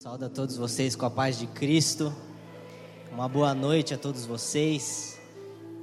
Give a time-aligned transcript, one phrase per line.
[0.00, 2.14] Saúde a todos vocês com a paz de Cristo.
[3.10, 5.18] Uma boa noite a todos vocês.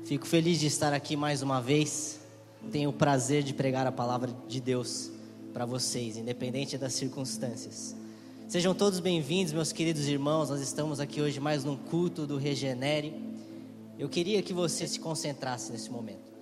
[0.05, 2.21] Fico feliz de estar aqui mais uma vez.
[2.71, 5.11] Tenho o prazer de pregar a palavra de Deus
[5.51, 7.93] para vocês, independente das circunstâncias.
[8.47, 10.49] Sejam todos bem-vindos, meus queridos irmãos.
[10.49, 13.13] Nós estamos aqui hoje mais num culto do Regenere.
[13.99, 16.34] Eu queria que você se concentrasse nesse momento.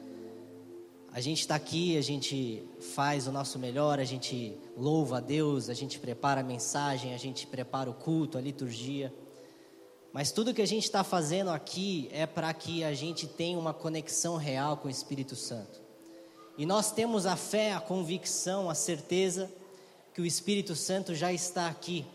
[1.13, 2.63] A gente está aqui, a gente
[2.95, 7.19] faz o nosso melhor, a gente louva a Deus, a gente prepara a mensagem, a
[7.19, 9.13] gente prepara o culto, a liturgia.
[10.11, 13.75] Mas tudo que a gente está fazendo aqui é para que a gente tenha uma
[13.75, 15.79] conexão real com o Espírito Santo.
[16.57, 19.51] E nós temos a fé, a convicção, a certeza
[20.15, 22.07] que o Espírito Santo já está aqui.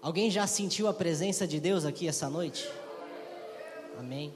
[0.00, 2.70] Alguém já sentiu a presença de Deus aqui essa noite?
[3.98, 4.32] Amém.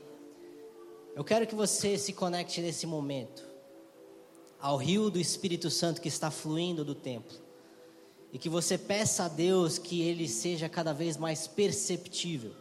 [1.15, 3.52] Eu quero que você se conecte nesse momento
[4.62, 7.37] ao rio do Espírito Santo que está fluindo do templo.
[8.33, 12.52] E que você peça a Deus que ele seja cada vez mais perceptível.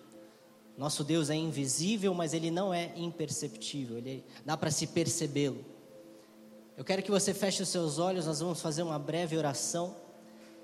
[0.75, 5.63] Nosso Deus é invisível, mas ele não é imperceptível, ele dá para se percebê-lo.
[6.75, 9.95] Eu quero que você feche os seus olhos, nós vamos fazer uma breve oração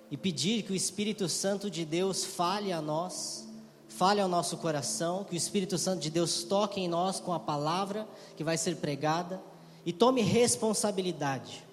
[0.10, 3.48] e pedir que o Espírito Santo de Deus fale a nós,
[3.88, 7.40] fale ao nosso coração, que o Espírito Santo de Deus toque em nós com a
[7.40, 9.40] palavra que vai ser pregada
[9.88, 11.64] e tome responsabilidade.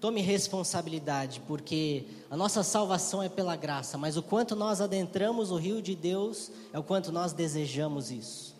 [0.00, 5.56] Tome responsabilidade, porque a nossa salvação é pela graça, mas o quanto nós adentramos o
[5.56, 8.54] rio de Deus é o quanto nós desejamos isso.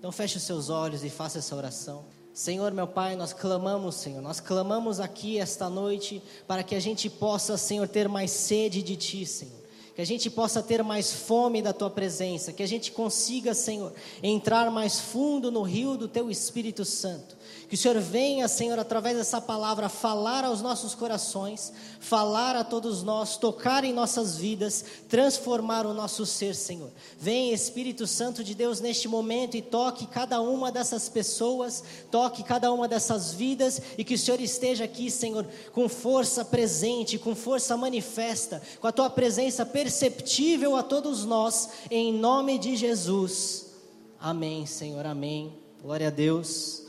[0.00, 2.04] Então feche os seus olhos e faça essa oração.
[2.34, 7.08] Senhor, meu Pai, nós clamamos, Senhor, nós clamamos aqui esta noite para que a gente
[7.08, 9.61] possa, Senhor, ter mais sede de Ti, Senhor
[10.02, 13.92] que a gente possa ter mais fome da tua presença, que a gente consiga, Senhor,
[14.20, 17.36] entrar mais fundo no rio do teu Espírito Santo,
[17.68, 23.02] que o Senhor venha, Senhor, através dessa palavra, falar aos nossos corações, falar a todos
[23.02, 26.90] nós, tocar em nossas vidas, transformar o nosso ser, Senhor.
[27.18, 32.72] Vem, Espírito Santo de Deus, neste momento e toque cada uma dessas pessoas, toque cada
[32.72, 37.76] uma dessas vidas e que o Senhor esteja aqui, Senhor, com força presente, com força
[37.76, 43.74] manifesta, com a tua presença perceptível a todos nós, em nome de Jesus.
[44.18, 45.52] Amém, Senhor, amém.
[45.82, 46.84] Glória a Deus.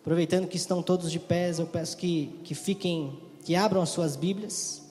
[0.00, 4.16] Aproveitando que estão todos de pés, eu peço que, que fiquem, que abram as suas
[4.16, 4.82] Bíblias.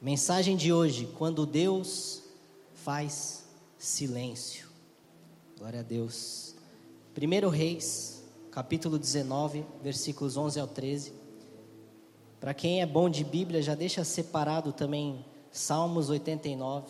[0.00, 2.22] Mensagem de hoje: quando Deus
[2.72, 3.44] faz
[3.76, 4.66] silêncio.
[5.58, 6.54] Glória a Deus.
[7.14, 11.12] 1 Reis, capítulo 19, versículos 11 ao 13.
[12.40, 15.22] Para quem é bom de Bíblia, já deixa separado também
[15.54, 16.86] Salmos 89.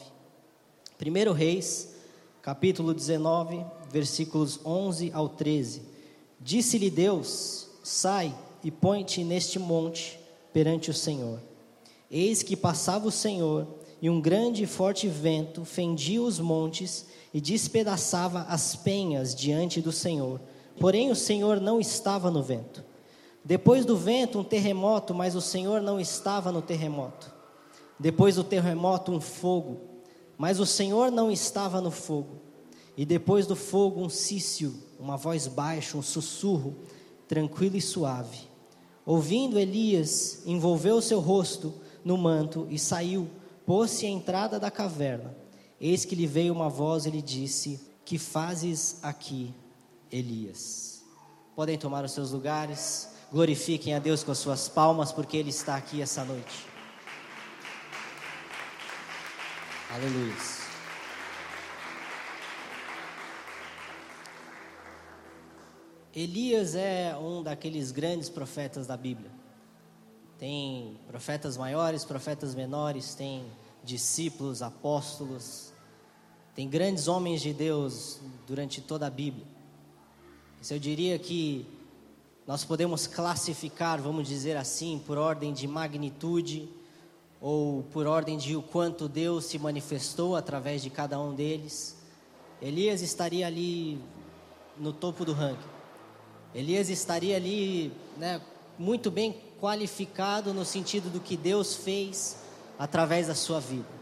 [0.99, 1.97] 1 Reis,
[2.41, 5.83] capítulo 19, versículos 11 ao 13.
[6.41, 10.19] Disse-lhe Deus: Sai e põe-te neste monte
[10.51, 11.41] perante o Senhor.
[12.11, 13.67] Eis que passava o Senhor,
[14.01, 17.05] e um grande e forte vento fendia os montes
[17.35, 20.41] e despedaçava as penhas diante do Senhor.
[20.81, 22.83] Porém, o Senhor não estava no vento.
[23.45, 27.34] Depois do vento, um terremoto, mas o Senhor não estava no terremoto.
[27.99, 29.81] Depois do terremoto, um fogo,
[30.37, 32.41] mas o Senhor não estava no fogo.
[32.97, 36.77] E depois do fogo, um cício, uma voz baixa, um sussurro,
[37.27, 38.49] tranquilo e suave.
[39.05, 41.75] Ouvindo Elias, envolveu seu rosto
[42.05, 43.29] no manto e saiu,
[43.67, 45.37] pôs-se à entrada da caverna.
[45.81, 49.53] Eis que lhe veio uma voz e lhe disse: Que fazes aqui,
[50.11, 51.03] Elias?
[51.55, 55.77] Podem tomar os seus lugares, glorifiquem a Deus com as suas palmas, porque Ele está
[55.77, 56.74] aqui essa noite.
[59.95, 60.35] Aleluia.
[66.13, 69.31] Elias é um daqueles grandes profetas da Bíblia.
[70.37, 73.45] Tem profetas maiores, profetas menores, tem
[73.85, 75.73] discípulos, apóstolos,
[76.57, 78.19] tem grandes homens de Deus
[78.49, 79.47] durante toda a Bíblia.
[80.61, 81.65] Isso eu diria que
[82.49, 86.69] nós podemos classificar, vamos dizer assim, por ordem de magnitude
[87.41, 91.97] ou por ordem de o quanto Deus se manifestou através de cada um deles.
[92.61, 94.01] Elias estaria ali
[94.79, 95.69] no topo do ranking.
[96.55, 98.41] Elias estaria ali, né,
[98.79, 102.39] muito bem qualificado no sentido do que Deus fez
[102.79, 103.95] através da sua vida.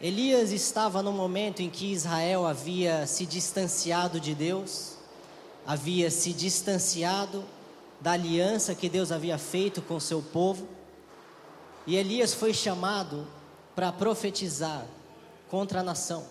[0.00, 4.96] Elias estava no momento em que Israel havia se distanciado de Deus,
[5.66, 7.44] havia se distanciado
[8.00, 10.66] da aliança que Deus havia feito com seu povo,
[11.90, 13.26] e Elias foi chamado
[13.74, 14.86] para profetizar
[15.48, 16.24] contra a nação.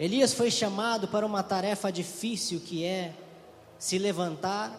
[0.00, 3.14] Elias foi chamado para uma tarefa difícil que é
[3.78, 4.74] se levantar,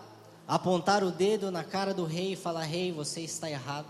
[0.48, 3.86] apontar o dedo na cara do rei e falar: Rei, você está errado.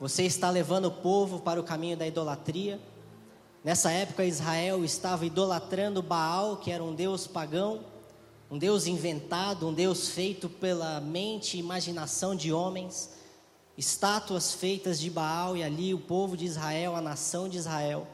[0.00, 2.80] você está levando o povo para o caminho da idolatria.
[3.62, 7.84] Nessa época, Israel estava idolatrando Baal, que era um deus pagão,
[8.50, 13.19] um deus inventado, um deus feito pela mente e imaginação de homens,
[13.76, 18.06] estátuas feitas de Baal, e ali o povo de Israel, a nação de Israel,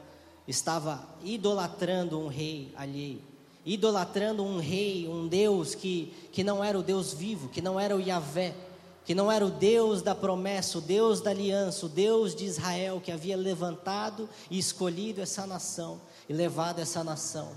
[0.47, 3.21] estava idolatrando um rei alheio,
[3.65, 7.95] idolatrando um rei, um Deus que, que não era o Deus vivo, que não era
[7.95, 8.55] o Yahvé,
[9.03, 13.01] que não era o Deus da promessa, o Deus da aliança, o Deus de Israel
[13.01, 17.51] que havia levantado e escolhido essa nação e levado essa nação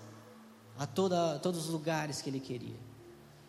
[0.79, 2.90] a toda, todos os lugares que ele queria.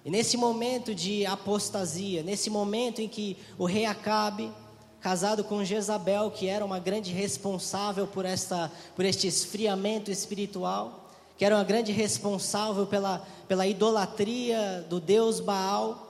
[0.04, 4.52] E nesse momento de apostasia, nesse momento em que o rei Acabe,
[5.00, 11.46] casado com Jezabel, que era uma grande responsável por, esta, por este esfriamento espiritual, que
[11.46, 16.08] era uma grande responsável pela, pela idolatria do deus Baal,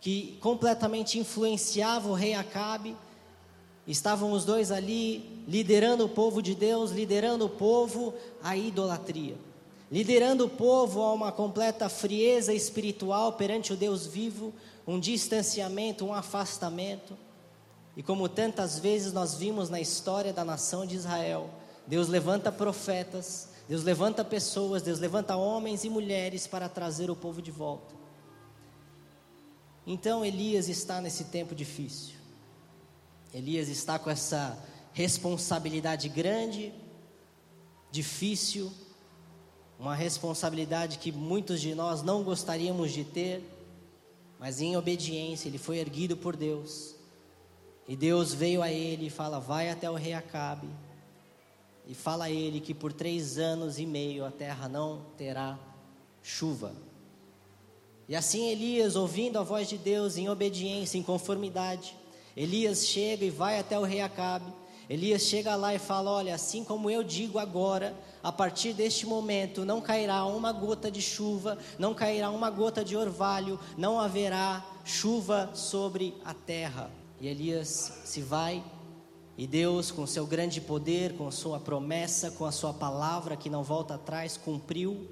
[0.00, 2.96] que completamente influenciava o rei Acabe.
[3.86, 9.36] Estavam os dois ali liderando o povo de Deus, liderando o povo à idolatria,
[9.90, 14.54] liderando o povo a uma completa frieza espiritual perante o Deus vivo,
[14.86, 17.16] um distanciamento, um afastamento.
[17.96, 21.50] E como tantas vezes nós vimos na história da nação de Israel,
[21.86, 27.42] Deus levanta profetas, Deus levanta pessoas, Deus levanta homens e mulheres para trazer o povo
[27.42, 27.94] de volta.
[29.84, 32.14] Então Elias está nesse tempo difícil.
[33.34, 34.56] Elias está com essa
[34.92, 36.72] responsabilidade grande,
[37.90, 38.72] difícil,
[39.80, 43.42] uma responsabilidade que muitos de nós não gostaríamos de ter,
[44.38, 46.94] mas em obediência ele foi erguido por Deus.
[47.88, 50.68] E Deus veio a ele e fala: Vai até o rei Acabe
[51.86, 55.58] e fala a ele que por três anos e meio a terra não terá
[56.22, 56.74] chuva.
[58.06, 61.96] E assim Elias, ouvindo a voz de Deus em obediência, em conformidade,
[62.36, 64.52] Elias chega e vai até o rei Acabe.
[64.90, 69.64] Elias chega lá e fala: Olha, assim como eu digo agora, a partir deste momento
[69.64, 75.48] não cairá uma gota de chuva, não cairá uma gota de orvalho, não haverá chuva
[75.54, 76.90] sobre a terra.
[77.20, 78.64] E Elias se vai,
[79.38, 83.62] e Deus, com seu grande poder, com sua promessa, com a sua palavra que não
[83.62, 85.08] volta atrás, cumpriu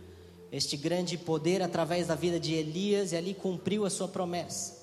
[0.50, 4.76] este grande poder através da vida de Elias e ali cumpriu a sua promessa.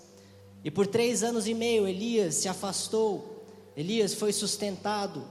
[0.63, 3.34] E por três anos e meio Elias se afastou,
[3.75, 5.23] Elias foi sustentado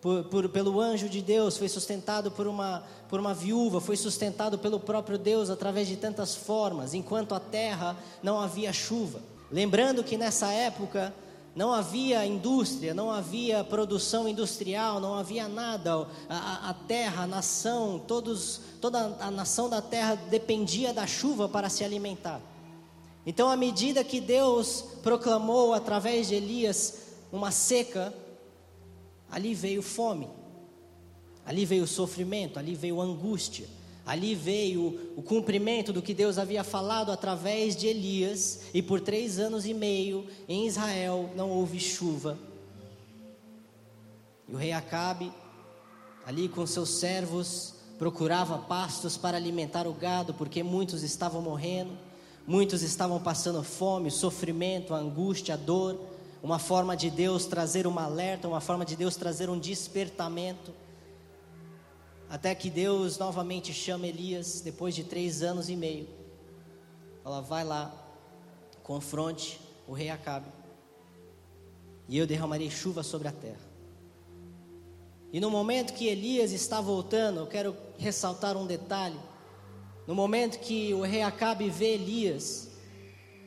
[0.00, 4.58] por, por, pelo anjo de Deus, foi sustentado por uma, por uma viúva, foi sustentado
[4.58, 9.20] pelo próprio Deus através de tantas formas, enquanto a terra não havia chuva.
[9.50, 11.12] Lembrando que nessa época
[11.54, 16.06] não havia indústria, não havia produção industrial, não havia nada.
[16.28, 21.68] A, a, terra, a nação, todos, toda a nação da terra dependia da chuva para
[21.68, 22.40] se alimentar.
[23.26, 28.12] Então, à medida que Deus proclamou através de Elias uma seca,
[29.30, 30.28] ali veio fome,
[31.44, 33.66] ali veio sofrimento, ali veio angústia.
[34.08, 39.38] Ali veio o cumprimento do que Deus havia falado através de Elias, e por três
[39.38, 42.38] anos e meio em Israel não houve chuva.
[44.48, 45.30] E o rei Acabe,
[46.24, 51.92] ali com seus servos, procurava pastos para alimentar o gado, porque muitos estavam morrendo,
[52.46, 56.00] muitos estavam passando fome, sofrimento, angústia, dor.
[56.42, 60.72] Uma forma de Deus trazer uma alerta, uma forma de Deus trazer um despertamento.
[62.30, 66.08] Até que Deus novamente chama Elias, depois de três anos e meio.
[67.24, 67.92] Fala, vai lá,
[68.82, 70.46] confronte o rei Acabe.
[72.08, 73.68] E eu derramarei chuva sobre a terra.
[75.32, 79.18] E no momento que Elias está voltando, eu quero ressaltar um detalhe.
[80.06, 82.67] No momento que o rei Acabe vê Elias,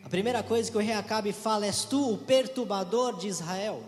[0.03, 3.83] a primeira coisa que o rei Acabe fala: És tu o perturbador de Israel.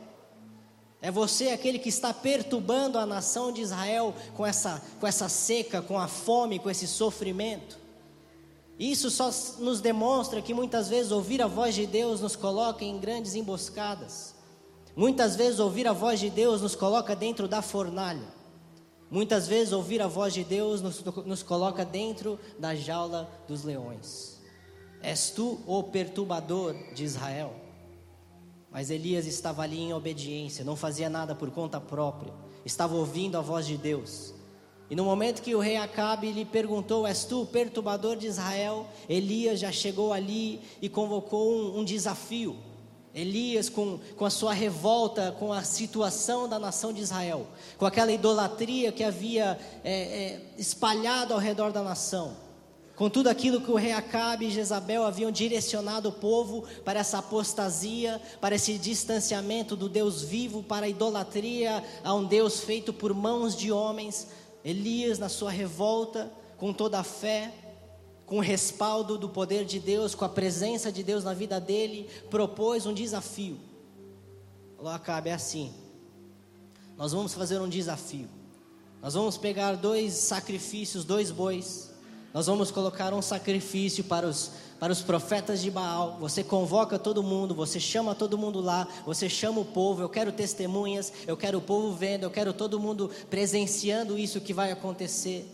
[1.01, 5.81] É você aquele que está perturbando a nação de Israel com essa, com essa seca,
[5.81, 7.77] com a fome, com esse sofrimento.
[8.79, 9.29] Isso só
[9.59, 14.33] nos demonstra que muitas vezes ouvir a voz de Deus nos coloca em grandes emboscadas.
[14.95, 18.33] Muitas vezes ouvir a voz de Deus nos coloca dentro da fornalha.
[19.11, 24.39] Muitas vezes ouvir a voz de Deus nos, nos coloca dentro da jaula dos leões.
[25.03, 27.53] És tu o perturbador de Israel.
[28.71, 32.33] Mas Elias estava ali em obediência, não fazia nada por conta própria,
[32.65, 34.33] estava ouvindo a voz de Deus.
[34.89, 38.87] E no momento que o rei Acabe lhe perguntou: És tu o perturbador de Israel?
[39.07, 42.55] Elias já chegou ali e convocou um, um desafio.
[43.13, 47.45] Elias, com, com a sua revolta com a situação da nação de Israel,
[47.77, 52.35] com aquela idolatria que havia é, é, espalhado ao redor da nação,
[52.95, 57.17] com tudo aquilo que o rei Acabe e Jezabel haviam direcionado o povo para essa
[57.17, 63.13] apostasia, para esse distanciamento do Deus vivo, para a idolatria a um Deus feito por
[63.13, 64.27] mãos de homens,
[64.63, 67.51] Elias, na sua revolta, com toda a fé,
[68.27, 72.07] com o respaldo do poder de Deus, com a presença de Deus na vida dele,
[72.29, 73.59] propôs um desafio.
[74.77, 75.73] Falou: Acabe, é assim.
[76.95, 78.29] Nós vamos fazer um desafio.
[79.01, 81.92] Nós vamos pegar dois sacrifícios, dois bois
[82.33, 86.17] nós vamos colocar um sacrifício para os, para os profetas de Baal.
[86.19, 90.01] Você convoca todo mundo, você chama todo mundo lá, você chama o povo.
[90.01, 94.51] Eu quero testemunhas, eu quero o povo vendo, eu quero todo mundo presenciando isso que
[94.51, 95.47] vai acontecer.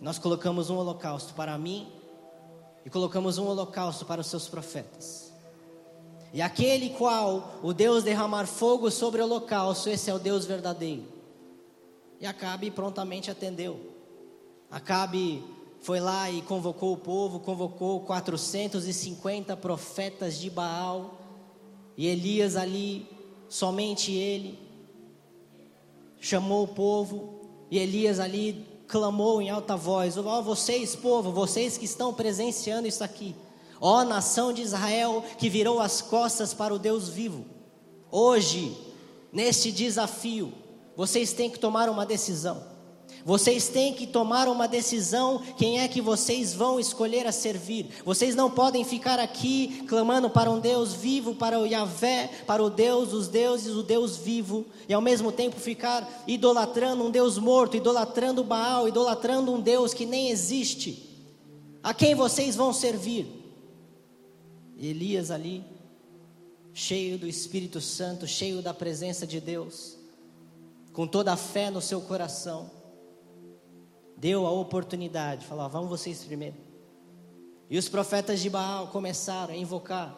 [0.00, 1.92] Nós colocamos um holocausto para mim
[2.82, 5.30] e colocamos um holocausto para os seus profetas.
[6.32, 11.04] E aquele qual o Deus derramar fogo sobre o holocausto, esse é o Deus verdadeiro.
[12.18, 13.99] E Acabe prontamente atendeu.
[14.70, 15.42] Acabe
[15.80, 21.18] foi lá e convocou o povo, convocou 450 profetas de Baal,
[21.96, 23.08] e Elias ali,
[23.48, 24.58] somente ele,
[26.20, 31.78] chamou o povo, e Elias ali clamou em alta voz: Ó oh, vocês, povo, vocês
[31.78, 33.34] que estão presenciando isso aqui,
[33.80, 37.44] ó oh, nação de Israel que virou as costas para o Deus vivo,
[38.10, 38.76] hoje,
[39.32, 40.52] neste desafio,
[40.94, 42.69] vocês têm que tomar uma decisão.
[43.24, 47.86] Vocês têm que tomar uma decisão: quem é que vocês vão escolher a servir.
[48.04, 52.70] Vocês não podem ficar aqui clamando para um Deus vivo, para o Yahvé, para o
[52.70, 57.76] Deus dos deuses, o Deus vivo, e ao mesmo tempo ficar idolatrando um Deus morto,
[57.76, 61.08] idolatrando Baal, idolatrando um Deus que nem existe.
[61.82, 63.26] A quem vocês vão servir?
[64.78, 65.62] Elias ali,
[66.72, 69.98] cheio do Espírito Santo, cheio da presença de Deus,
[70.92, 72.79] com toda a fé no seu coração
[74.20, 76.56] deu a oportunidade, falou: vamos vocês primeiro.
[77.70, 80.14] E os profetas de Baal começaram a invocar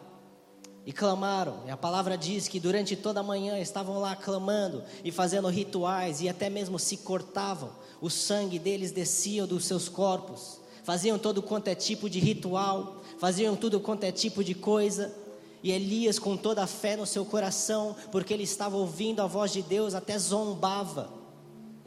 [0.85, 1.61] e clamaram.
[1.65, 6.19] E a palavra diz que durante toda a manhã estavam lá clamando e fazendo rituais
[6.19, 7.71] e até mesmo se cortavam.
[8.01, 10.59] O sangue deles descia dos seus corpos.
[10.83, 15.15] Faziam todo quanto é tipo de ritual, faziam tudo quanto é tipo de coisa.
[15.61, 19.53] E Elias, com toda a fé no seu coração, porque ele estava ouvindo a voz
[19.53, 21.09] de Deus, até zombava.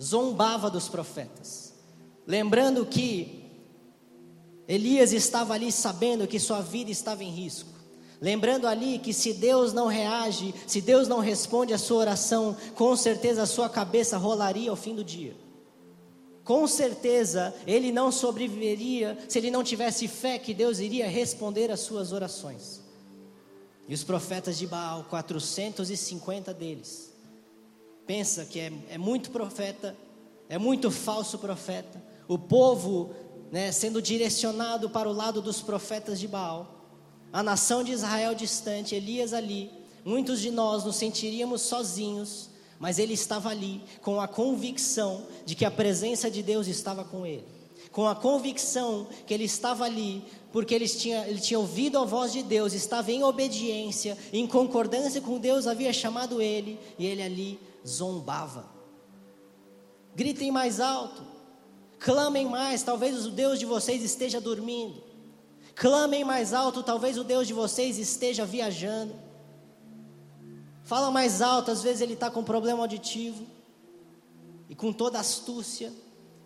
[0.01, 1.66] Zombava dos profetas.
[2.27, 3.45] Lembrando que
[4.67, 7.71] Elias estava ali sabendo que sua vida estava em risco.
[8.21, 12.97] Lembrando ali que se Deus não reage, se Deus não responde a sua oração, com
[12.97, 15.37] certeza a sua cabeça rolaria ao fim do dia.
[16.43, 21.81] Com certeza ele não sobreviveria se ele não tivesse fé que Deus iria responder às
[21.81, 22.81] suas orações.
[23.89, 27.13] E os profetas de Baal, 450 deles,
[28.07, 29.97] pensa que é, é muito profeta,
[30.49, 33.11] é muito falso profeta, o povo
[33.51, 36.75] né, sendo direcionado para o lado dos profetas de Baal,
[37.33, 39.71] a nação de Israel distante, Elias ali,
[40.05, 45.65] muitos de nós nos sentiríamos sozinhos, mas ele estava ali com a convicção de que
[45.65, 47.47] a presença de Deus estava com ele,
[47.91, 50.25] com a convicção que ele estava ali
[50.57, 55.21] porque ele tinha, ele tinha ouvido a voz de Deus, estava em obediência, em concordância
[55.21, 58.65] com Deus, havia chamado ele, e ele ali zombava.
[60.15, 61.23] Gritem mais alto,
[62.07, 65.03] Clamem mais, talvez o Deus de vocês esteja dormindo.
[65.75, 69.13] Clamem mais alto, talvez o Deus de vocês esteja viajando.
[70.85, 73.45] Fala mais alto, às vezes ele está com problema auditivo.
[74.71, 75.93] E com toda astúcia,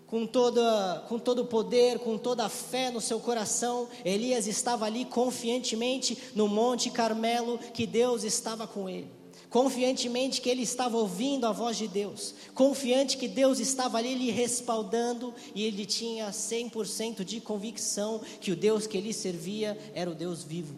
[0.07, 4.87] com, toda, com todo o poder, com toda a fé no seu coração, Elias estava
[4.87, 9.20] ali confiantemente no Monte Carmelo, que Deus estava com ele
[9.51, 14.31] confiantemente que ele estava ouvindo a voz de Deus, confiante que Deus estava ali lhe
[14.31, 15.35] respaldando.
[15.55, 20.45] E ele tinha 100% de convicção que o Deus que ele servia era o Deus
[20.45, 20.77] vivo.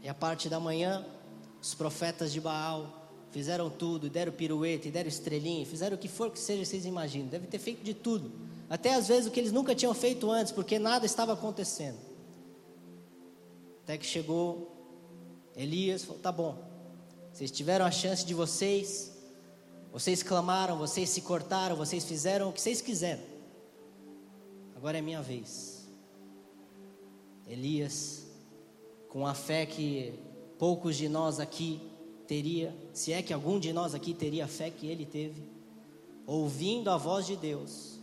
[0.00, 1.04] E a parte da manhã,
[1.60, 6.38] os profetas de Baal fizeram tudo, deram pirueta, deram estrelinha, fizeram o que for que
[6.38, 8.30] seja, vocês imaginam, deve ter feito de tudo,
[8.68, 11.96] até às vezes o que eles nunca tinham feito antes, porque nada estava acontecendo.
[13.84, 14.72] Até que chegou
[15.56, 16.71] Elias, falou: tá bom,
[17.42, 19.10] vocês tiveram a chance de vocês,
[19.92, 23.24] vocês clamaram, vocês se cortaram, vocês fizeram o que vocês quiseram.
[24.76, 25.88] Agora é minha vez.
[27.48, 28.24] Elias,
[29.08, 30.14] com a fé que
[30.56, 31.80] poucos de nós aqui
[32.28, 35.42] teria, se é que algum de nós aqui teria a fé que ele teve,
[36.24, 37.98] ouvindo a voz de Deus,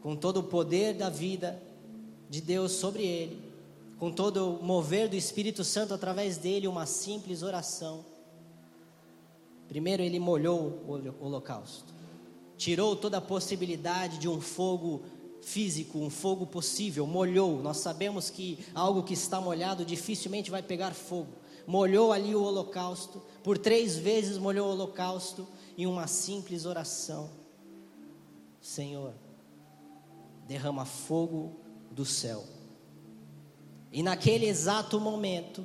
[0.00, 1.62] com todo o poder da vida
[2.30, 3.53] de Deus sobre ele,
[4.04, 8.04] com todo o mover do Espírito Santo através dele, uma simples oração.
[9.66, 11.94] Primeiro, ele molhou o holocausto,
[12.58, 15.04] tirou toda a possibilidade de um fogo
[15.40, 17.62] físico, um fogo possível, molhou.
[17.62, 21.32] Nós sabemos que algo que está molhado dificilmente vai pegar fogo.
[21.66, 27.30] Molhou ali o holocausto, por três vezes molhou o holocausto em uma simples oração:
[28.60, 29.14] Senhor,
[30.46, 31.56] derrama fogo
[31.90, 32.44] do céu.
[33.94, 35.64] E naquele exato momento,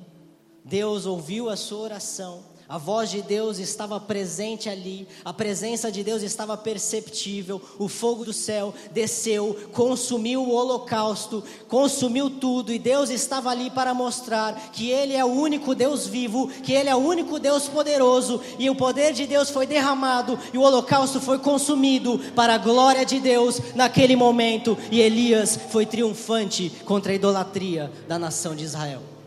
[0.64, 6.04] Deus ouviu a sua oração a voz de Deus estava presente ali, a presença de
[6.04, 7.60] Deus estava perceptível.
[7.80, 13.92] O fogo do céu desceu, consumiu o holocausto, consumiu tudo, e Deus estava ali para
[13.96, 18.40] mostrar que Ele é o único Deus vivo, que Ele é o único Deus poderoso,
[18.60, 23.04] e o poder de Deus foi derramado, e o holocausto foi consumido para a glória
[23.04, 29.19] de Deus naquele momento, e Elias foi triunfante contra a idolatria da nação de Israel.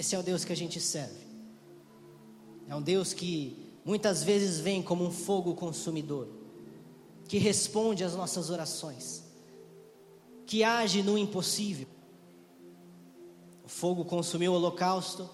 [0.00, 1.26] Esse é o Deus que a gente serve.
[2.66, 3.54] É um Deus que
[3.84, 6.26] muitas vezes vem como um fogo consumidor,
[7.28, 9.22] que responde às nossas orações,
[10.46, 11.86] que age no impossível.
[13.62, 15.28] O fogo consumiu o holocausto,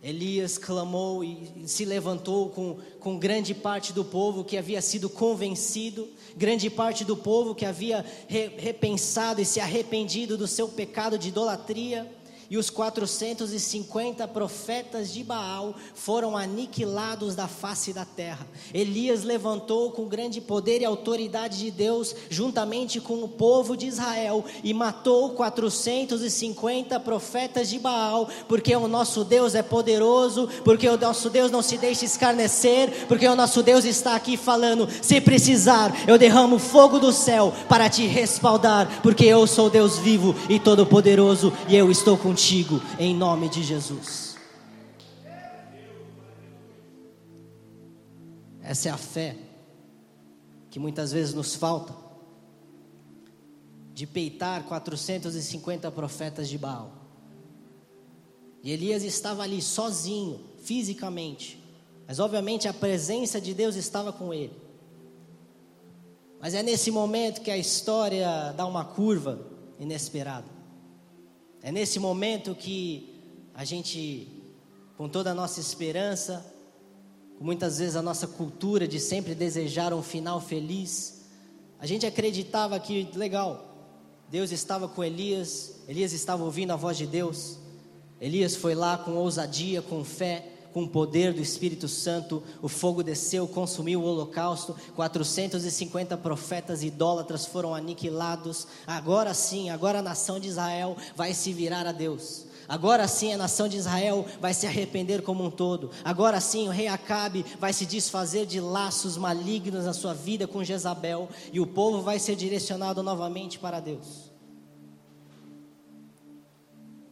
[0.00, 6.08] Elias clamou e se levantou com, com grande parte do povo que havia sido convencido,
[6.36, 11.30] grande parte do povo que havia re, repensado e se arrependido do seu pecado de
[11.30, 12.15] idolatria
[12.50, 18.46] e os 450 profetas de Baal foram aniquilados da face da terra.
[18.72, 24.44] Elias levantou com grande poder e autoridade de Deus, juntamente com o povo de Israel,
[24.62, 31.30] e matou 450 profetas de Baal, porque o nosso Deus é poderoso, porque o nosso
[31.30, 36.18] Deus não se deixa escarnecer, porque o nosso Deus está aqui falando: se precisar, eu
[36.18, 41.76] derramo fogo do céu para te respaldar, porque eu sou Deus vivo e todo-poderoso, e
[41.76, 44.36] eu estou com contigo, em nome de Jesus.
[48.62, 49.34] Essa é a fé
[50.68, 51.94] que muitas vezes nos falta
[53.94, 56.92] de peitar 450 profetas de Baal.
[58.62, 61.58] E Elias estava ali sozinho, fisicamente,
[62.06, 64.52] mas obviamente a presença de Deus estava com ele.
[66.38, 69.40] Mas é nesse momento que a história dá uma curva
[69.80, 70.55] inesperada.
[71.66, 73.12] É nesse momento que
[73.52, 74.28] a gente,
[74.96, 76.46] com toda a nossa esperança,
[77.36, 81.24] com muitas vezes a nossa cultura de sempre desejar um final feliz,
[81.80, 83.98] a gente acreditava que, legal,
[84.30, 87.58] Deus estava com Elias, Elias estava ouvindo a voz de Deus,
[88.20, 90.46] Elias foi lá com ousadia, com fé,
[90.76, 97.46] com o poder do Espírito Santo, o fogo desceu, consumiu o holocausto, 450 profetas idólatras
[97.46, 98.66] foram aniquilados.
[98.86, 102.44] Agora sim, agora a nação de Israel vai se virar a Deus.
[102.68, 105.90] Agora sim a nação de Israel vai se arrepender como um todo.
[106.04, 110.62] Agora sim o rei Acabe vai se desfazer de laços malignos na sua vida com
[110.62, 114.30] Jezabel e o povo vai ser direcionado novamente para Deus.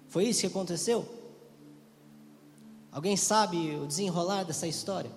[0.07, 1.24] Foi isso que aconteceu?
[2.95, 5.11] Alguém sabe o desenrolar dessa história?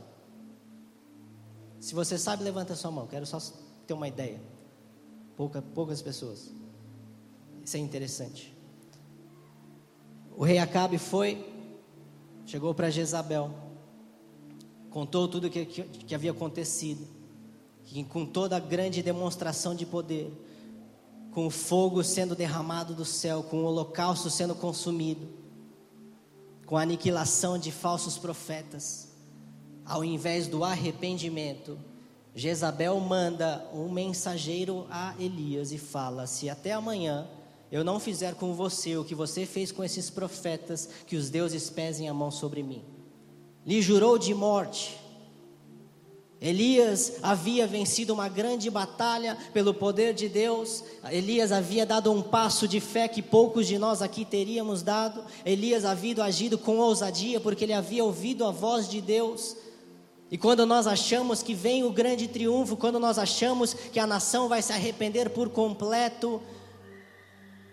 [1.79, 3.05] Se você sabe, levanta a sua mão.
[3.05, 3.37] Quero só
[3.85, 4.41] ter uma ideia.
[5.35, 6.51] Pouca, poucas pessoas.
[7.63, 8.51] Isso é interessante.
[10.35, 11.45] O rei Acabe foi,
[12.47, 13.53] chegou para Jezabel,
[14.89, 17.07] contou tudo o que, que, que, havia acontecido,
[17.93, 20.31] e com toda a grande demonstração de poder,
[21.31, 25.46] com o fogo sendo derramado do céu, com o holocausto sendo consumido
[26.67, 29.07] com a aniquilação de falsos profetas,
[29.85, 31.79] ao invés do arrependimento,
[32.35, 37.25] Jezabel manda um mensageiro a Elias e fala: Se até amanhã
[37.71, 41.69] eu não fizer com você o que você fez com esses profetas, que os deuses
[41.69, 42.83] pesem a mão sobre mim.
[43.65, 44.99] Lhe jurou de morte.
[46.39, 50.83] Elias havia vencido uma grande batalha pelo poder de Deus.
[51.09, 55.23] Elias havia dado um passo de fé que poucos de nós aqui teríamos dado.
[55.43, 59.57] Elias havia agido com ousadia porque ele havia ouvido a voz de Deus.
[60.29, 64.47] E quando nós achamos que vem o grande triunfo, quando nós achamos que a nação
[64.47, 66.41] vai se arrepender por completo,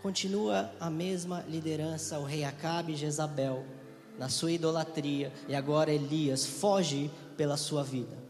[0.00, 3.64] continua a mesma liderança, o rei Acabe e Jezabel,
[4.18, 8.24] na sua idolatria, e agora Elias foge pela sua vida.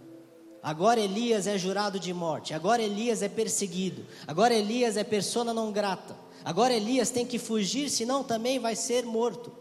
[0.64, 2.54] Agora Elias é jurado de morte.
[2.54, 4.06] Agora Elias é perseguido.
[4.26, 6.16] Agora Elias é persona não grata.
[6.42, 9.52] Agora Elias tem que fugir, senão também vai ser morto.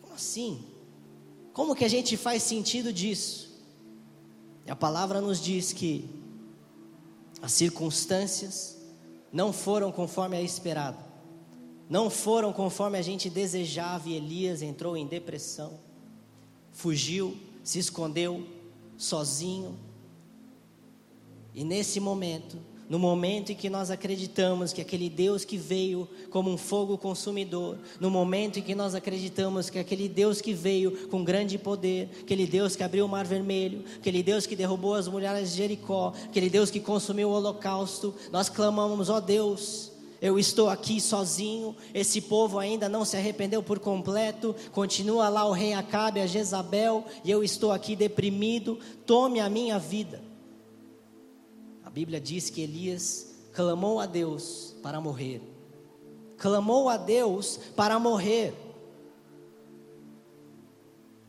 [0.00, 0.64] Como assim?
[1.52, 3.50] Como que a gente faz sentido disso?
[4.64, 6.08] E a palavra nos diz que
[7.42, 8.78] as circunstâncias
[9.30, 11.04] não foram conforme a esperado,
[11.86, 15.78] não foram conforme a gente desejava, e Elias entrou em depressão,
[16.72, 18.46] fugiu, se escondeu,
[19.00, 19.76] sozinho.
[21.54, 22.58] E nesse momento,
[22.88, 27.78] no momento em que nós acreditamos que aquele Deus que veio como um fogo consumidor,
[27.98, 32.46] no momento em que nós acreditamos que aquele Deus que veio com grande poder, aquele
[32.46, 36.50] Deus que abriu o mar vermelho, aquele Deus que derrubou as mulheres de Jericó, aquele
[36.50, 39.89] Deus que consumiu o holocausto, nós clamamos, ó oh Deus,
[40.20, 45.52] eu estou aqui sozinho, esse povo ainda não se arrependeu por completo, continua lá o
[45.52, 50.22] rei Acabe, a Jezabel, e eu estou aqui deprimido, tome a minha vida.
[51.82, 55.40] A Bíblia diz que Elias clamou a Deus para morrer.
[56.36, 58.54] Clamou a Deus para morrer.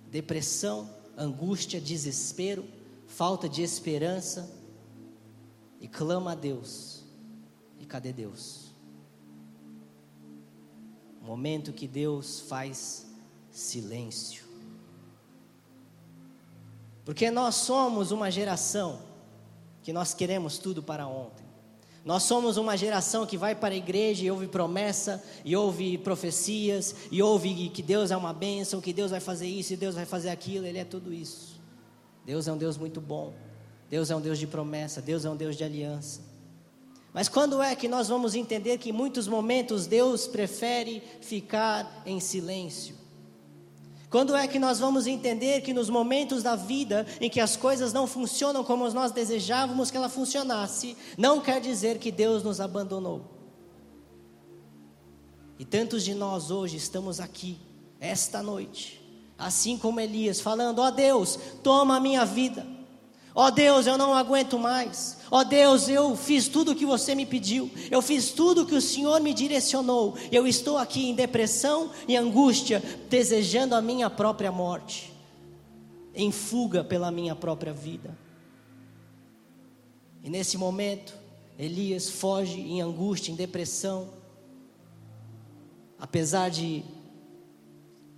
[0.10, 2.65] Depressão, angústia, desespero,
[3.08, 4.54] falta de esperança.
[5.80, 7.04] E clama a Deus.
[7.80, 8.61] E cadê Deus?
[11.21, 13.05] Momento que Deus faz
[13.51, 14.43] silêncio.
[17.05, 18.99] Porque nós somos uma geração
[19.84, 21.45] que nós queremos tudo para ontem.
[22.03, 26.95] Nós somos uma geração que vai para a igreja e ouve promessa, e ouve profecias,
[27.12, 30.05] e ouve que Deus é uma bênção, que Deus vai fazer isso e Deus vai
[30.05, 31.60] fazer aquilo, Ele é tudo isso.
[32.25, 33.34] Deus é um Deus muito bom,
[33.89, 36.31] Deus é um Deus de promessa, Deus é um Deus de aliança.
[37.13, 42.19] Mas quando é que nós vamos entender que em muitos momentos Deus prefere ficar em
[42.19, 42.95] silêncio?
[44.10, 47.93] Quando é que nós vamos entender que nos momentos da vida em que as coisas
[47.93, 53.24] não funcionam como nós desejávamos que ela funcionasse, não quer dizer que Deus nos abandonou?
[55.58, 57.58] E tantos de nós hoje estamos aqui,
[58.02, 59.02] esta noite,
[59.38, 62.65] assim como Elias, falando: Ó oh Deus, toma a minha vida.
[63.34, 65.20] Ó oh Deus, eu não aguento mais.
[65.34, 67.72] Ó oh Deus, eu fiz tudo o que você me pediu.
[67.89, 70.17] Eu fiz tudo o que o Senhor me direcionou.
[70.30, 75.13] Eu estou aqui em depressão e angústia, desejando a minha própria morte,
[76.13, 78.17] em fuga pela minha própria vida.
[80.22, 81.17] E nesse momento,
[81.58, 84.10] Elias foge em angústia, em depressão.
[85.98, 86.84] Apesar de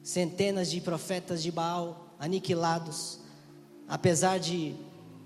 [0.01, 3.19] centenas de profetas de Baal aniquilados,
[3.87, 4.75] apesar de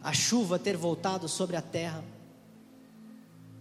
[0.02, 2.04] a chuva ter voltado sobre a terra.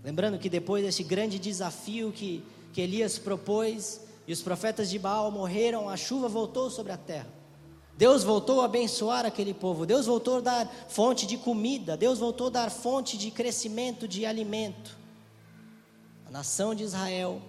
[0.04, 5.30] Lembrando que depois desse grande desafio que, que Elias propôs, e os profetas de Baal
[5.30, 7.28] morreram, a chuva voltou sobre a terra.
[7.96, 12.48] Deus voltou a abençoar aquele povo, Deus voltou a dar fonte de comida, Deus voltou
[12.48, 14.96] a dar fonte de crescimento, de alimento.
[16.26, 17.40] A nação de Israel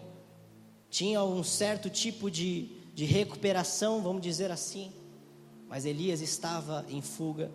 [0.89, 4.91] tinha um certo tipo de, de recuperação, vamos dizer assim,
[5.67, 7.52] mas Elias estava em fuga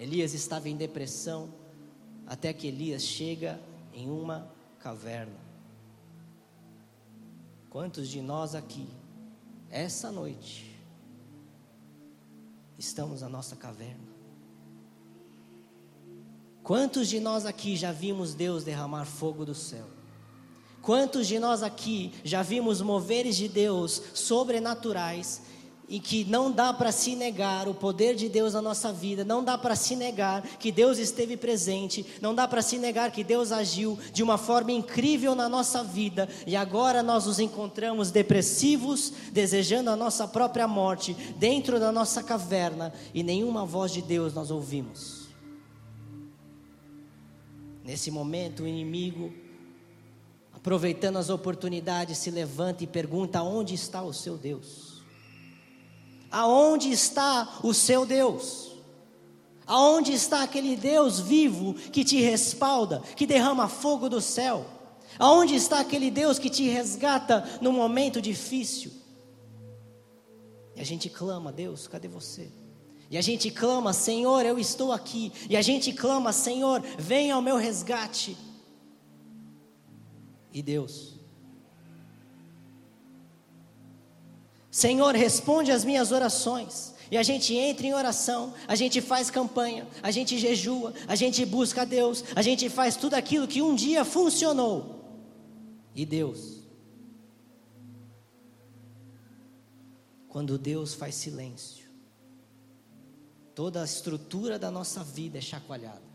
[0.00, 1.52] Elias estava em depressão,
[2.26, 3.60] até que Elias chega
[3.92, 5.38] em uma caverna.
[7.68, 8.88] Quantos de nós aqui,
[9.68, 10.74] essa noite,
[12.78, 14.08] estamos na nossa caverna?
[16.62, 19.84] Quantos de nós aqui já vimos Deus derramar fogo do céu?
[20.80, 25.42] Quantos de nós aqui já vimos moveres de Deus sobrenaturais
[25.90, 29.42] e que não dá para se negar o poder de Deus na nossa vida, não
[29.42, 33.50] dá para se negar que Deus esteve presente, não dá para se negar que Deus
[33.50, 39.90] agiu de uma forma incrível na nossa vida e agora nós nos encontramos depressivos, desejando
[39.90, 45.28] a nossa própria morte, dentro da nossa caverna e nenhuma voz de Deus nós ouvimos.
[47.84, 49.32] Nesse momento, o inimigo,
[50.52, 54.89] aproveitando as oportunidades, se levanta e pergunta: onde está o seu Deus?
[56.30, 58.70] Aonde está o seu Deus?
[59.66, 64.66] Aonde está aquele Deus vivo que te respalda, que derrama fogo do céu?
[65.18, 68.92] Aonde está aquele Deus que te resgata no momento difícil?
[70.74, 72.50] E a gente clama, Deus, cadê você?
[73.10, 75.32] E a gente clama, Senhor, eu estou aqui.
[75.48, 78.36] E a gente clama, Senhor, venha ao meu resgate.
[80.52, 81.19] E Deus,
[84.70, 86.94] Senhor, responde às minhas orações.
[87.10, 91.44] E a gente entra em oração, a gente faz campanha, a gente jejua, a gente
[91.44, 95.00] busca a Deus, a gente faz tudo aquilo que um dia funcionou.
[95.92, 96.60] E Deus,
[100.28, 101.90] quando Deus faz silêncio,
[103.56, 106.10] toda a estrutura da nossa vida é chacoalhada.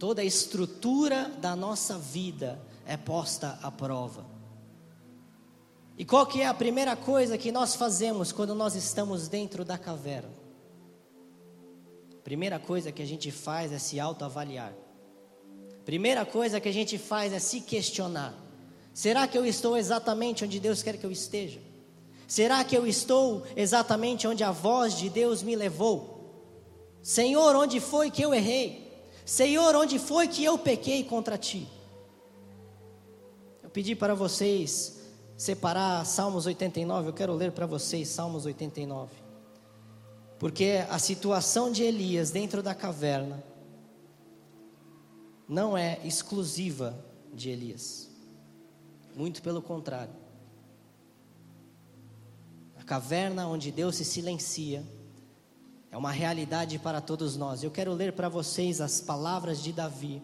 [0.00, 4.39] Toda a estrutura da nossa vida é posta à prova.
[6.00, 9.76] E qual que é a primeira coisa que nós fazemos quando nós estamos dentro da
[9.76, 10.32] caverna?
[12.24, 14.72] Primeira coisa que a gente faz é se autoavaliar.
[15.84, 18.34] Primeira coisa que a gente faz é se questionar.
[18.94, 21.60] Será que eu estou exatamente onde Deus quer que eu esteja?
[22.26, 26.32] Será que eu estou exatamente onde a voz de Deus me levou?
[27.02, 29.04] Senhor, onde foi que eu errei?
[29.26, 31.68] Senhor, onde foi que eu pequei contra ti?
[33.62, 34.98] Eu pedi para vocês
[35.40, 39.10] separar Salmos 89, eu quero ler para vocês Salmos 89.
[40.38, 43.42] Porque a situação de Elias dentro da caverna
[45.48, 46.94] não é exclusiva
[47.32, 48.10] de Elias.
[49.16, 50.12] Muito pelo contrário.
[52.78, 54.84] A caverna onde Deus se silencia
[55.90, 57.62] é uma realidade para todos nós.
[57.62, 60.20] Eu quero ler para vocês as palavras de Davi,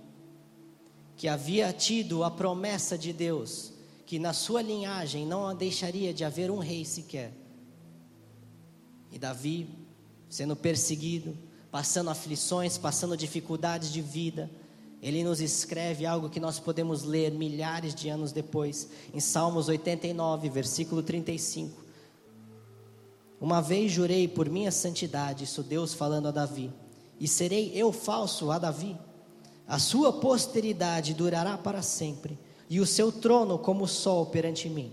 [1.16, 3.75] que havia tido a promessa de Deus
[4.06, 7.32] que na sua linhagem não deixaria de haver um rei sequer.
[9.10, 9.68] E Davi,
[10.30, 11.36] sendo perseguido,
[11.72, 14.48] passando aflições, passando dificuldades de vida,
[15.02, 20.48] ele nos escreve algo que nós podemos ler milhares de anos depois, em Salmos 89,
[20.48, 21.84] versículo 35.
[23.40, 26.72] Uma vez jurei por minha santidade, isso Deus falando a Davi,
[27.20, 28.96] e serei eu falso a Davi.
[29.68, 32.38] A sua posteridade durará para sempre,
[32.68, 34.92] e o seu trono como o sol perante mim.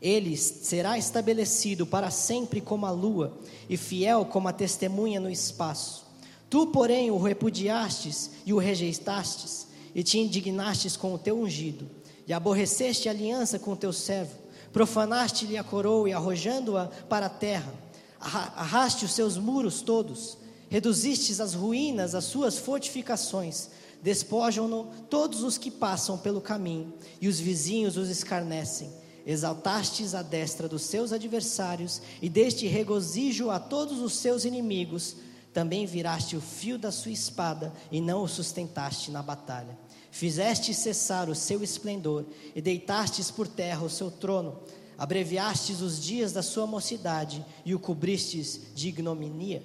[0.00, 6.04] Ele será estabelecido para sempre como a lua, e fiel como a testemunha no espaço.
[6.50, 11.88] Tu, porém, o repudiastes e o rejeitastes, e te indignastes com o teu ungido,
[12.26, 17.30] e aborreceste a aliança com o teu servo profanaste-lhe a coroa e arrojando-a para a
[17.30, 17.72] terra,
[18.18, 20.38] arraste os seus muros todos,
[20.70, 23.68] reduzistes as ruínas, as suas fortificações,
[24.02, 28.90] despojam-no todos os que passam pelo caminho, e os vizinhos os escarnecem.
[29.24, 35.16] Exaltastes a destra dos seus adversários, e deste regozijo a todos os seus inimigos,
[35.54, 39.78] também viraste o fio da sua espada, e não o sustentaste na batalha.
[40.10, 44.58] Fizeste cessar o seu esplendor e deitastes por terra o seu trono.
[44.98, 49.62] Abreviastes os dias da sua mocidade e o cobristes de ignominia.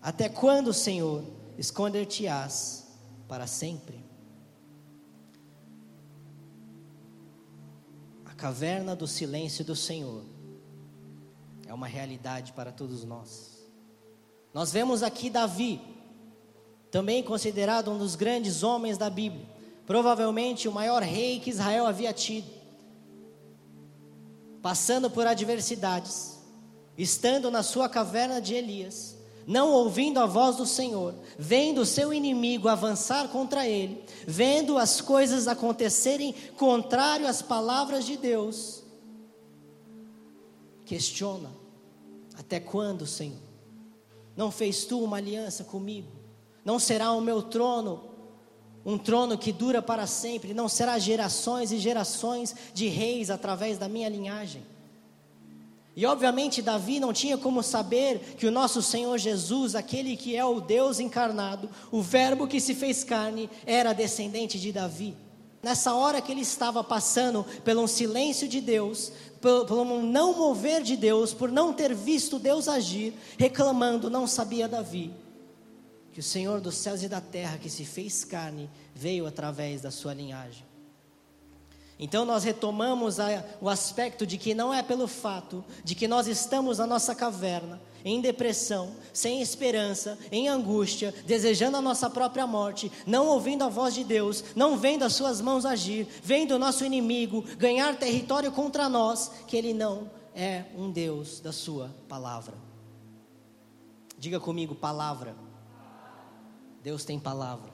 [0.00, 1.22] Até quando, Senhor,
[1.58, 2.81] esconder-te-ás
[3.32, 3.98] para sempre?
[8.26, 10.22] A caverna do silêncio do Senhor
[11.66, 13.66] é uma realidade para todos nós.
[14.52, 15.80] Nós vemos aqui Davi,
[16.90, 19.46] também considerado um dos grandes homens da Bíblia
[19.86, 22.50] provavelmente o maior rei que Israel havia tido,
[24.60, 26.38] passando por adversidades,
[26.98, 29.16] estando na sua caverna de Elias,
[29.46, 35.00] não ouvindo a voz do Senhor, vendo o seu inimigo avançar contra ele, vendo as
[35.00, 38.82] coisas acontecerem contrário às palavras de Deus,
[40.84, 41.50] questiona:
[42.38, 43.52] até quando, Senhor?
[44.36, 46.10] Não fez tu uma aliança comigo?
[46.64, 48.12] Não será o meu trono
[48.84, 53.88] um trono que dura para sempre, não será gerações e gerações de reis através da
[53.88, 54.62] minha linhagem.
[55.94, 60.44] E obviamente Davi não tinha como saber que o nosso Senhor Jesus, aquele que é
[60.44, 65.14] o Deus encarnado, o Verbo que se fez carne, era descendente de Davi.
[65.62, 70.96] Nessa hora que ele estava passando pelo silêncio de Deus, pelo, pelo não mover de
[70.96, 75.12] Deus, por não ter visto Deus agir, reclamando, não sabia Davi
[76.12, 79.90] que o Senhor dos céus e da terra, que se fez carne, veio através da
[79.90, 80.64] sua linhagem.
[82.02, 86.26] Então nós retomamos a, o aspecto de que não é pelo fato de que nós
[86.26, 92.90] estamos na nossa caverna, em depressão, sem esperança, em angústia, desejando a nossa própria morte,
[93.06, 96.84] não ouvindo a voz de Deus, não vendo as suas mãos agir, vendo o nosso
[96.84, 102.56] inimigo ganhar território contra nós, que ele não é um Deus da sua palavra.
[104.18, 105.36] Diga comigo, palavra.
[106.82, 107.70] Deus tem palavra.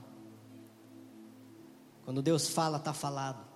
[2.05, 3.48] Quando Deus fala, está falado.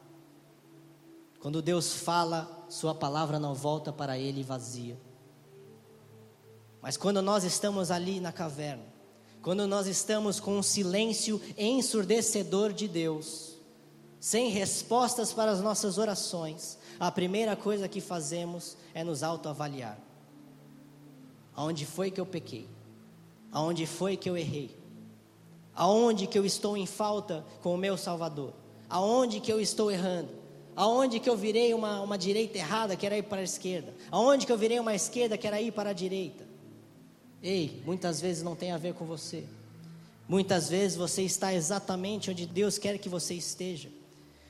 [1.42, 4.96] Quando Deus fala, Sua palavra não volta para Ele vazia.
[6.80, 8.84] Mas quando nós estamos ali na caverna,
[9.42, 13.56] quando nós estamos com um silêncio ensurdecedor de Deus,
[14.20, 19.98] sem respostas para as nossas orações, a primeira coisa que fazemos é nos autoavaliar.
[21.56, 22.68] Aonde foi que eu pequei?
[23.50, 24.78] Aonde foi que eu errei?
[25.74, 28.54] Aonde que eu estou em falta com o meu Salvador?
[28.88, 30.41] Aonde que eu estou errando?
[30.74, 33.92] Aonde que eu virei uma, uma direita errada que era ir para a esquerda?
[34.10, 36.44] Aonde que eu virei uma esquerda que era ir para a direita?
[37.42, 39.44] Ei, muitas vezes não tem a ver com você.
[40.28, 43.90] Muitas vezes você está exatamente onde Deus quer que você esteja.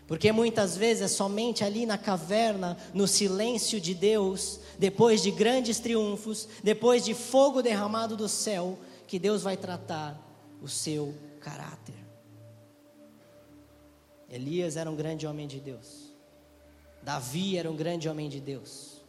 [0.07, 5.81] Porque muitas vezes é somente ali na caverna, no silêncio de Deus, depois de grandes
[5.81, 10.21] triunfos, depois de fogo derramado do céu, que Deus vai tratar
[10.61, 11.95] o seu caráter.
[14.29, 16.12] Elias era um grande homem de Deus.
[17.03, 19.03] Davi era um grande homem de Deus.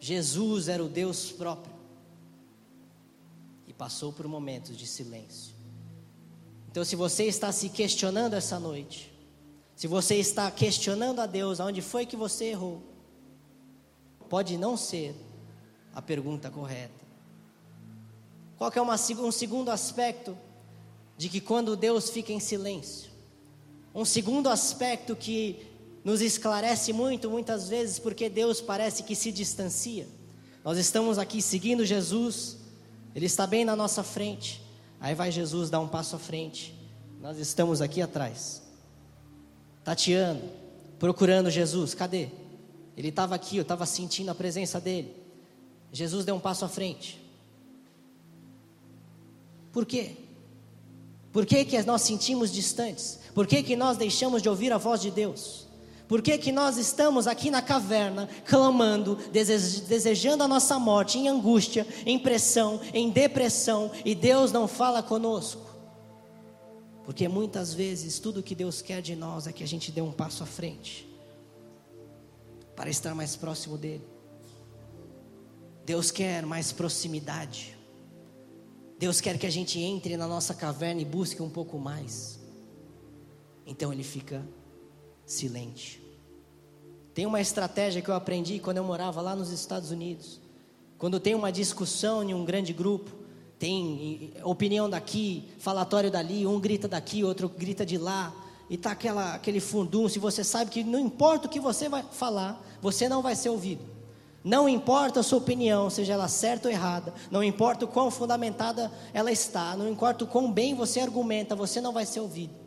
[0.00, 1.74] Jesus era o Deus próprio.
[3.66, 5.54] E passou por momentos de silêncio.
[6.70, 9.12] Então, se você está se questionando essa noite,
[9.76, 12.82] se você está questionando a Deus aonde foi que você errou,
[14.28, 15.14] pode não ser
[15.94, 17.02] a pergunta correta.
[18.56, 20.36] Qual é uma, um segundo aspecto
[21.16, 23.10] de que quando Deus fica em silêncio?
[23.94, 25.71] Um segundo aspecto que
[26.04, 30.06] nos esclarece muito, muitas vezes, porque Deus parece que se distancia.
[30.64, 32.58] Nós estamos aqui seguindo Jesus,
[33.14, 34.62] Ele está bem na nossa frente.
[35.00, 36.74] Aí vai Jesus dar um passo à frente.
[37.20, 38.62] Nós estamos aqui atrás,
[39.84, 40.42] tateando,
[40.98, 41.94] procurando Jesus.
[41.94, 42.28] Cadê?
[42.96, 45.14] Ele estava aqui, eu estava sentindo a presença dele.
[45.92, 47.20] Jesus deu um passo à frente.
[49.72, 50.16] Por quê?
[51.32, 53.18] Por que, que nós sentimos distantes?
[53.34, 55.61] Por que, que nós deixamos de ouvir a voz de Deus?
[56.12, 61.86] Por que, que nós estamos aqui na caverna, clamando, desejando a nossa morte, em angústia,
[62.04, 65.74] em pressão, em depressão, e Deus não fala conosco?
[67.06, 70.12] Porque muitas vezes tudo que Deus quer de nós é que a gente dê um
[70.12, 71.08] passo à frente,
[72.76, 74.06] para estar mais próximo dEle.
[75.86, 77.74] Deus quer mais proximidade.
[78.98, 82.38] Deus quer que a gente entre na nossa caverna e busque um pouco mais.
[83.64, 84.46] Então ele fica
[85.24, 86.01] silente.
[87.14, 90.40] Tem uma estratégia que eu aprendi quando eu morava lá nos Estados Unidos.
[90.98, 93.10] Quando tem uma discussão em um grande grupo,
[93.58, 98.34] tem opinião daqui, falatório dali, um grita daqui, outro grita de lá,
[98.68, 102.02] e tá aquela, aquele fundum, se você sabe que não importa o que você vai
[102.10, 103.84] falar, você não vai ser ouvido.
[104.42, 108.90] Não importa a sua opinião, seja ela certa ou errada, não importa o quão fundamentada
[109.12, 112.61] ela está, não importa o quão bem você argumenta, você não vai ser ouvido.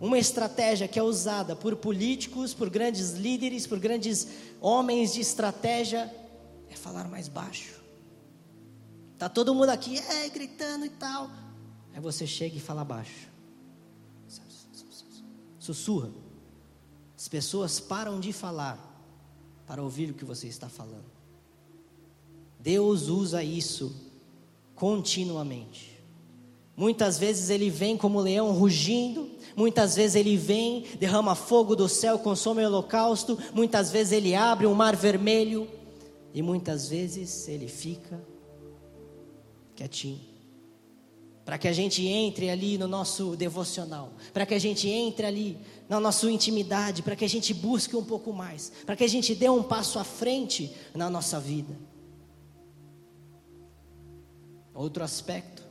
[0.00, 4.28] Uma estratégia que é usada por políticos, por grandes líderes, por grandes
[4.60, 6.12] homens de estratégia
[6.68, 7.80] é falar mais baixo.
[9.18, 11.30] Tá todo mundo aqui, é, gritando e tal.
[11.94, 13.28] Aí você chega e fala baixo.
[15.58, 16.10] Sussurra.
[17.16, 18.78] As pessoas param de falar
[19.66, 21.14] para ouvir o que você está falando.
[22.60, 23.94] Deus usa isso
[24.74, 26.02] continuamente.
[26.76, 32.18] Muitas vezes ele vem como leão rugindo, muitas vezes ele vem, derrama fogo do céu,
[32.18, 35.68] consome o holocausto, muitas vezes ele abre um mar vermelho,
[36.34, 38.20] e muitas vezes ele fica
[39.76, 40.20] quietinho.
[41.44, 45.58] Para que a gente entre ali no nosso devocional, para que a gente entre ali
[45.88, 49.34] na nossa intimidade, para que a gente busque um pouco mais, para que a gente
[49.34, 51.78] dê um passo à frente na nossa vida.
[54.74, 55.62] Outro aspecto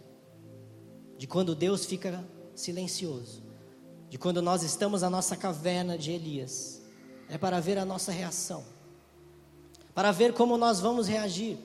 [1.17, 2.23] de quando Deus fica
[2.55, 3.42] silencioso,
[4.13, 6.79] de quando nós estamos na nossa caverna de Elias,
[7.27, 8.63] é para ver a nossa reação,
[9.91, 11.57] para ver como nós vamos reagir.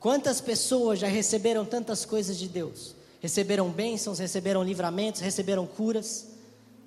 [0.00, 2.94] Quantas pessoas já receberam tantas coisas de Deus?
[3.20, 6.26] Receberam bênçãos, receberam livramentos, receberam curas.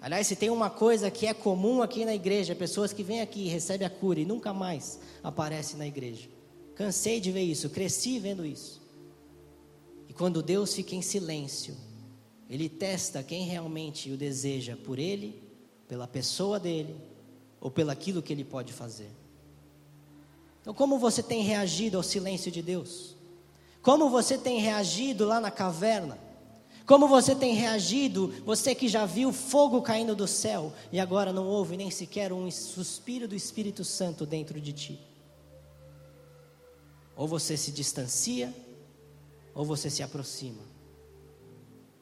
[0.02, 3.42] Aliás, se tem uma coisa que é comum aqui na igreja, pessoas que vêm aqui
[3.42, 6.28] e recebem a cura e nunca mais aparecem na igreja.
[6.74, 8.82] Cansei de ver isso, cresci vendo isso.
[10.08, 11.78] E quando Deus fica em silêncio,
[12.50, 15.42] Ele testa quem realmente o deseja por Ele,
[15.88, 16.96] pela pessoa dele,
[17.62, 19.12] ou pelo aquilo que Ele pode fazer.
[20.62, 23.16] Então, como você tem reagido ao silêncio de Deus?
[23.82, 26.18] Como você tem reagido lá na caverna?
[26.86, 31.46] Como você tem reagido, você que já viu fogo caindo do céu e agora não
[31.46, 35.00] ouve nem sequer um suspiro do Espírito Santo dentro de ti?
[37.16, 38.52] Ou você se distancia,
[39.54, 40.79] ou você se aproxima.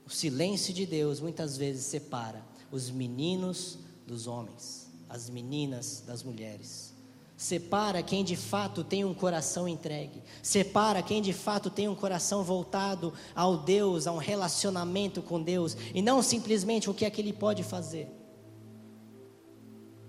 [0.08, 2.42] O silêncio de Deus muitas vezes separa
[2.72, 6.94] os meninos dos homens, as meninas das mulheres.
[7.36, 10.24] Separa quem de fato tem um coração entregue.
[10.42, 15.76] Separa quem de fato tem um coração voltado ao Deus, a um relacionamento com Deus.
[15.94, 18.10] E não simplesmente o que é que Ele pode fazer.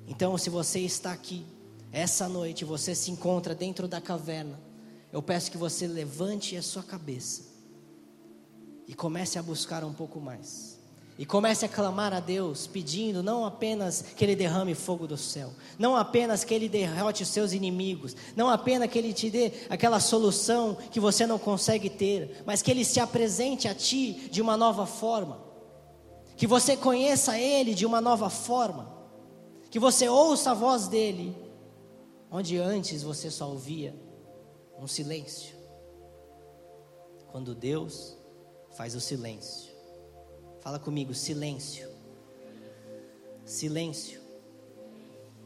[0.06, 1.44] Então, se você está aqui,
[1.90, 4.60] essa noite, você se encontra dentro da caverna.
[5.12, 7.47] Eu peço que você levante a sua cabeça.
[8.88, 10.78] E comece a buscar um pouco mais.
[11.18, 15.52] E comece a clamar a Deus, pedindo não apenas que Ele derrame fogo do céu,
[15.76, 19.98] não apenas que Ele derrote os seus inimigos, não apenas que Ele te dê aquela
[19.98, 24.56] solução que você não consegue ter, mas que Ele se apresente a ti de uma
[24.56, 25.40] nova forma,
[26.36, 28.96] que você conheça Ele de uma nova forma,
[29.72, 31.36] que você ouça a voz dEle,
[32.30, 33.92] onde antes você só ouvia
[34.78, 35.56] um silêncio.
[37.32, 38.17] Quando Deus
[38.78, 39.68] faz o silêncio
[40.60, 41.88] Fala comigo, silêncio.
[43.44, 44.20] Silêncio.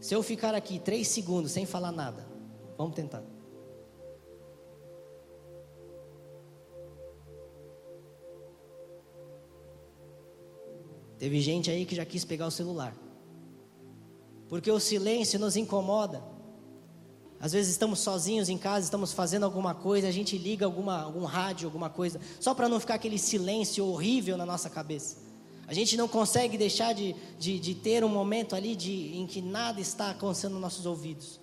[0.00, 2.26] Se eu ficar aqui três segundos sem falar nada,
[2.76, 3.22] vamos tentar.
[11.18, 12.96] Teve gente aí que já quis pegar o celular.
[14.48, 16.31] Porque o silêncio nos incomoda.
[17.42, 21.24] Às vezes estamos sozinhos em casa, estamos fazendo alguma coisa, a gente liga alguma, algum
[21.24, 25.16] rádio, alguma coisa, só para não ficar aquele silêncio horrível na nossa cabeça.
[25.66, 29.42] A gente não consegue deixar de, de, de ter um momento ali de, em que
[29.42, 31.40] nada está acontecendo nos nossos ouvidos.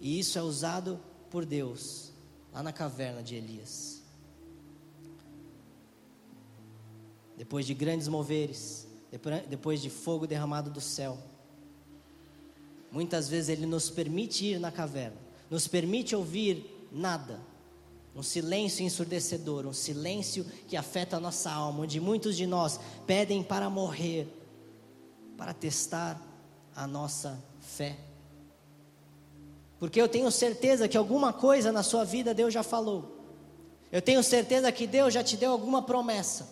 [0.00, 2.12] E isso é usado por Deus,
[2.52, 4.04] lá na caverna de Elias.
[7.36, 8.86] Depois de grandes moveres,
[9.50, 11.18] depois de fogo derramado do céu,
[12.96, 15.18] muitas vezes Ele nos permite ir na caverna,
[15.50, 17.38] nos permite ouvir nada,
[18.14, 23.42] um silêncio ensurdecedor, um silêncio que afeta a nossa alma, onde muitos de nós pedem
[23.42, 24.26] para morrer,
[25.36, 26.18] para testar
[26.74, 27.98] a nossa fé.
[29.78, 33.14] Porque eu tenho certeza que alguma coisa na sua vida Deus já falou.
[33.92, 36.48] Eu tenho certeza que Deus já te deu alguma promessa.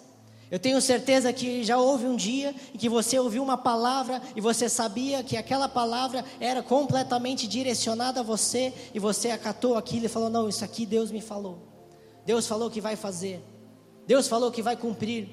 [0.55, 4.41] Eu tenho certeza que já houve um dia em que você ouviu uma palavra e
[4.41, 10.09] você sabia que aquela palavra era completamente direcionada a você e você acatou aquilo e
[10.09, 11.59] falou: Não, isso aqui Deus me falou.
[12.25, 13.43] Deus falou que vai fazer.
[14.07, 15.29] Deus falou que vai cumprir.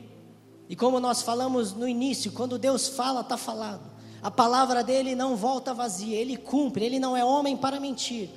[0.68, 3.92] E como nós falamos no início, quando Deus fala, está falado.
[4.24, 8.32] A palavra dele não volta vazia, ele cumpre, ele não é homem para mentir.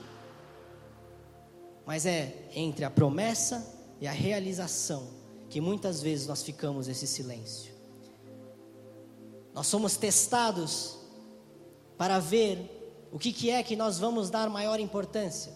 [1.87, 5.24] Mas é entre a promessa e a realização
[5.55, 7.73] que muitas vezes nós ficamos nesse silêncio.
[9.55, 10.99] Nós somos testados
[11.97, 15.53] para ver o que, que é que nós vamos dar maior importância.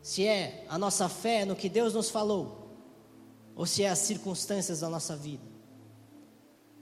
[0.00, 2.70] Se é a nossa fé no que Deus nos falou,
[3.56, 5.42] ou se é as circunstâncias da nossa vida.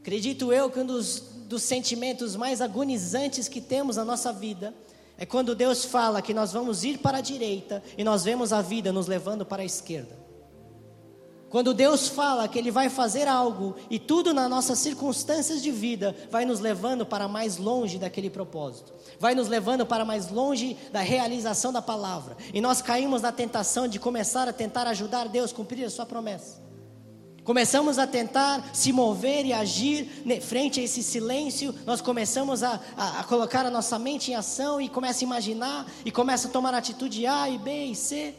[0.00, 4.74] Acredito eu que um dos, dos sentimentos mais agonizantes que temos na nossa vida
[5.16, 8.60] é quando Deus fala que nós vamos ir para a direita e nós vemos a
[8.60, 10.17] vida nos levando para a esquerda.
[11.50, 16.14] Quando Deus fala que Ele vai fazer algo e tudo nas nossas circunstâncias de vida
[16.30, 21.00] vai nos levando para mais longe daquele propósito, vai nos levando para mais longe da
[21.00, 25.54] realização da palavra, e nós caímos na tentação de começar a tentar ajudar Deus a
[25.54, 26.68] cumprir a Sua promessa.
[27.44, 30.06] Começamos a tentar se mover e agir
[30.42, 34.78] frente a esse silêncio, nós começamos a, a, a colocar a nossa mente em ação
[34.78, 38.34] e começa a imaginar e começa a tomar atitude A e B e C.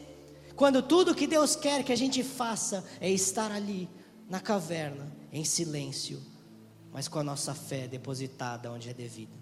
[0.60, 3.88] Quando tudo que Deus quer que a gente faça é estar ali,
[4.28, 6.20] na caverna, em silêncio,
[6.92, 9.32] mas com a nossa fé depositada onde é devida.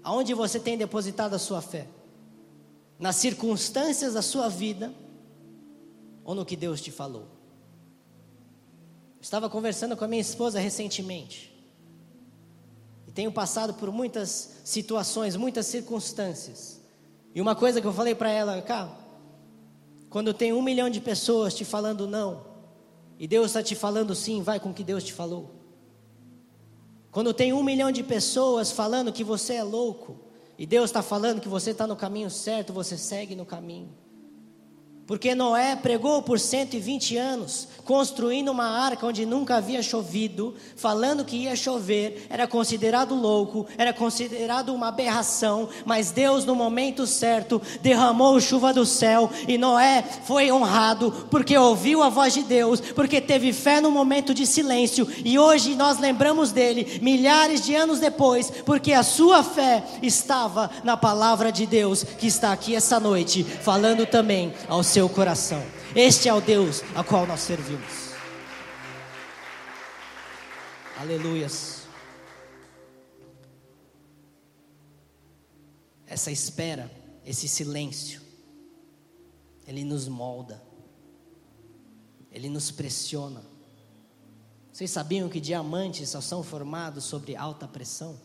[0.00, 1.88] Aonde você tem depositado a sua fé?
[3.00, 4.94] Nas circunstâncias da sua vida
[6.22, 7.26] ou no que Deus te falou?
[9.20, 11.52] Estava conversando com a minha esposa recentemente.
[13.08, 16.80] E tenho passado por muitas situações, muitas circunstâncias.
[17.34, 19.01] E uma coisa que eu falei para ela, cara,
[20.12, 22.44] quando tem um milhão de pessoas te falando não,
[23.18, 25.50] e Deus está te falando sim, vai com o que Deus te falou.
[27.10, 30.18] Quando tem um milhão de pessoas falando que você é louco,
[30.58, 33.88] e Deus está falando que você está no caminho certo, você segue no caminho.
[35.06, 41.36] Porque Noé pregou por 120 anos, construindo uma arca onde nunca havia chovido, falando que
[41.36, 48.40] ia chover, era considerado louco, era considerado uma aberração, mas Deus, no momento certo, derramou
[48.40, 53.52] chuva do céu e Noé foi honrado porque ouviu a voz de Deus, porque teve
[53.52, 58.92] fé no momento de silêncio e hoje nós lembramos dele milhares de anos depois, porque
[58.92, 64.54] a sua fé estava na palavra de Deus que está aqui essa noite, falando também
[64.68, 65.64] aos seu coração.
[65.96, 68.12] Este é o Deus a qual nós servimos.
[71.00, 71.86] Aleluias.
[76.06, 76.90] Essa espera,
[77.24, 78.20] esse silêncio,
[79.66, 80.62] ele nos molda,
[82.30, 83.42] ele nos pressiona.
[84.70, 88.20] Vocês sabiam que diamantes só são formados sobre alta pressão?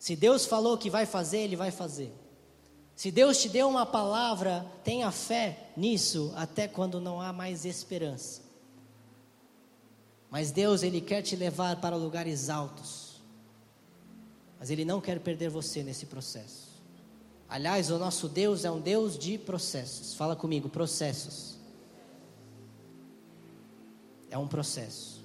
[0.00, 2.12] Se Deus falou que vai fazer, Ele vai fazer.
[3.00, 8.42] Se Deus te deu uma palavra, tenha fé nisso até quando não há mais esperança.
[10.28, 13.22] Mas Deus, Ele quer te levar para lugares altos.
[14.58, 16.68] Mas Ele não quer perder você nesse processo.
[17.48, 20.12] Aliás, o nosso Deus é um Deus de processos.
[20.12, 21.56] Fala comigo, processos.
[24.30, 25.24] É um processo.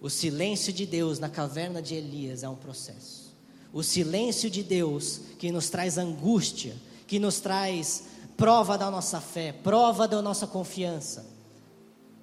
[0.00, 3.26] O silêncio de Deus na caverna de Elias é um processo.
[3.70, 6.74] O silêncio de Deus que nos traz angústia,
[7.06, 8.04] que nos traz
[8.36, 11.26] prova da nossa fé, prova da nossa confiança,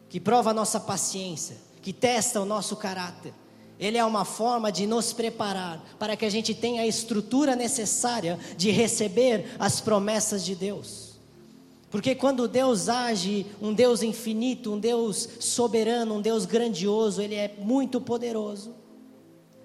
[0.10, 3.34] que prova a nossa paciência, que testa o nosso caráter.
[3.80, 8.40] Ele é uma forma de nos preparar para que a gente tenha a estrutura necessária
[8.56, 11.14] de receber as promessas de Deus.
[11.90, 17.56] Porque quando Deus age, um Deus infinito, um Deus soberano, um Deus grandioso, Ele é
[17.60, 18.83] muito poderoso.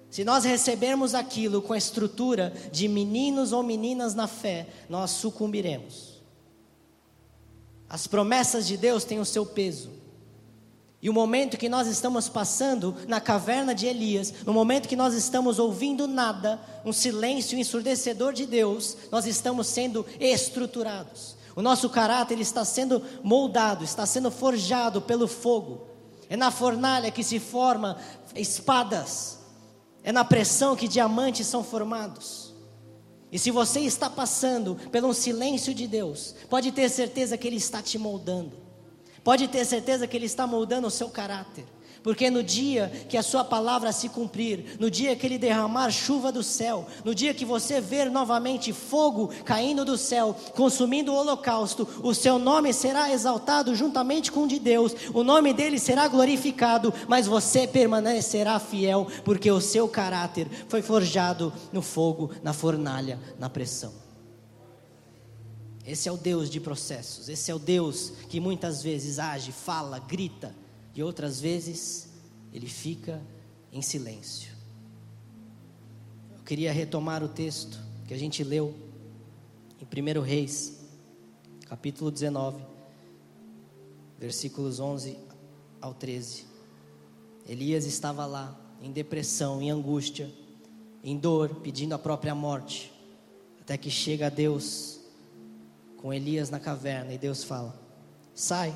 [0.09, 6.19] Se nós recebermos aquilo com a estrutura de meninos ou meninas na fé, nós sucumbiremos.
[7.87, 9.91] As promessas de Deus têm o seu peso.
[11.01, 15.13] E o momento que nós estamos passando na caverna de Elias, no momento que nós
[15.13, 21.37] estamos ouvindo nada, um silêncio ensurdecedor de Deus, nós estamos sendo estruturados.
[21.55, 25.87] O nosso caráter está sendo moldado, está sendo forjado pelo fogo.
[26.29, 27.95] É na fornalha que se formam
[28.35, 29.38] espadas.
[30.03, 32.53] É na pressão que diamantes são formados.
[33.31, 37.81] E se você está passando pelo silêncio de Deus, pode ter certeza que Ele está
[37.81, 38.57] te moldando.
[39.23, 41.65] Pode ter certeza que Ele está moldando o seu caráter.
[42.03, 46.31] Porque no dia que a sua palavra se cumprir, no dia que ele derramar chuva
[46.31, 51.87] do céu, no dia que você ver novamente fogo caindo do céu, consumindo o holocausto,
[52.01, 56.93] o seu nome será exaltado juntamente com o de Deus, o nome dele será glorificado,
[57.07, 63.49] mas você permanecerá fiel, porque o seu caráter foi forjado no fogo, na fornalha, na
[63.49, 63.93] pressão.
[65.85, 69.99] Esse é o Deus de processos, esse é o Deus que muitas vezes age, fala,
[69.99, 70.55] grita,
[70.95, 72.09] e outras vezes
[72.53, 73.21] ele fica
[73.71, 74.51] em silêncio.
[76.37, 78.75] Eu queria retomar o texto que a gente leu
[79.79, 80.79] em 1 Reis,
[81.67, 82.63] capítulo 19,
[84.17, 85.17] versículos 11
[85.79, 86.45] ao 13.
[87.47, 90.31] Elias estava lá, em depressão, em angústia,
[91.03, 92.91] em dor, pedindo a própria morte,
[93.61, 94.99] até que chega Deus
[95.97, 97.79] com Elias na caverna e Deus fala:
[98.33, 98.73] Sai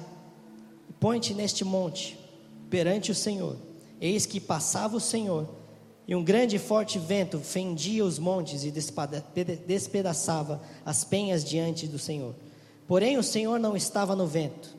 [0.99, 2.17] põe-te neste monte
[2.69, 3.57] perante o Senhor.
[3.99, 5.47] Eis que passava o Senhor
[6.07, 11.97] e um grande e forte vento fendia os montes e despedaçava as penhas diante do
[11.97, 12.35] Senhor.
[12.87, 14.75] Porém, o Senhor não estava no vento.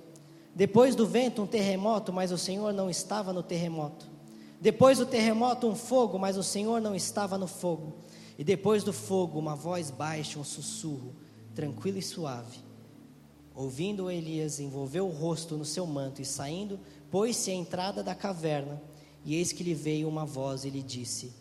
[0.54, 4.06] Depois do vento, um terremoto, mas o Senhor não estava no terremoto.
[4.60, 7.94] Depois do terremoto, um fogo, mas o Senhor não estava no fogo.
[8.38, 11.14] E depois do fogo, uma voz baixa, um sussurro
[11.54, 12.58] tranquilo e suave.
[13.54, 16.80] Ouvindo Elias, envolveu o rosto no seu manto e saindo,
[17.10, 18.82] pôs-se à entrada da caverna.
[19.24, 21.32] E eis que lhe veio uma voz e lhe disse: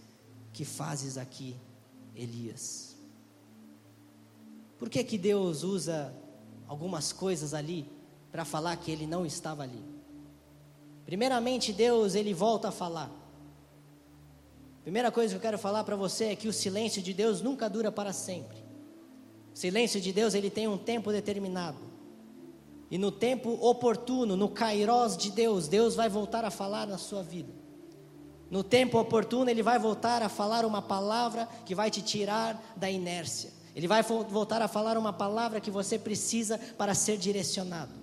[0.54, 1.56] Que fazes aqui,
[2.16, 2.96] Elias?
[4.78, 6.14] Por que que Deus usa
[6.68, 7.90] algumas coisas ali
[8.32, 9.84] para falar que ele não estava ali?
[11.06, 13.12] Primeiramente, Deus, ele volta a falar.
[14.84, 17.70] Primeira coisa que eu quero falar para você é que o silêncio de Deus nunca
[17.70, 18.58] dura para sempre.
[19.54, 21.93] O silêncio de Deus, ele tem um tempo determinado.
[22.94, 27.24] E no tempo oportuno, no kairós de Deus, Deus vai voltar a falar na sua
[27.24, 27.52] vida.
[28.52, 32.92] No tempo oportuno, ele vai voltar a falar uma palavra que vai te tirar da
[32.92, 33.52] inércia.
[33.76, 37.94] Ele vai voltar a falar uma palavra que você precisa para ser direcionado.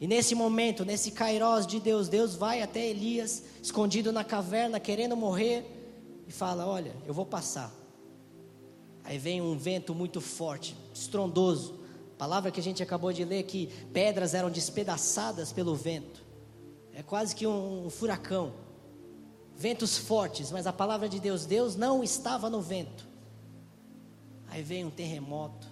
[0.00, 5.16] E nesse momento, nesse kairós de Deus, Deus vai até Elias, escondido na caverna, querendo
[5.16, 5.66] morrer,
[6.28, 7.74] e fala: Olha, eu vou passar.
[9.02, 11.77] Aí vem um vento muito forte, estrondoso.
[12.18, 16.24] Palavra que a gente acabou de ler que pedras eram despedaçadas pelo vento.
[16.92, 18.52] É quase que um, um furacão.
[19.56, 23.06] Ventos fortes, mas a palavra de Deus, Deus não estava no vento.
[24.48, 25.66] Aí vem um terremoto,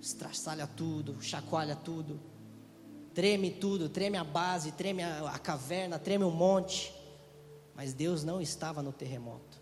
[0.00, 2.20] estraçalha tudo, chacoalha tudo,
[3.14, 6.94] treme tudo, treme a base, treme a, a caverna, treme o monte.
[7.74, 9.60] Mas Deus não estava no terremoto.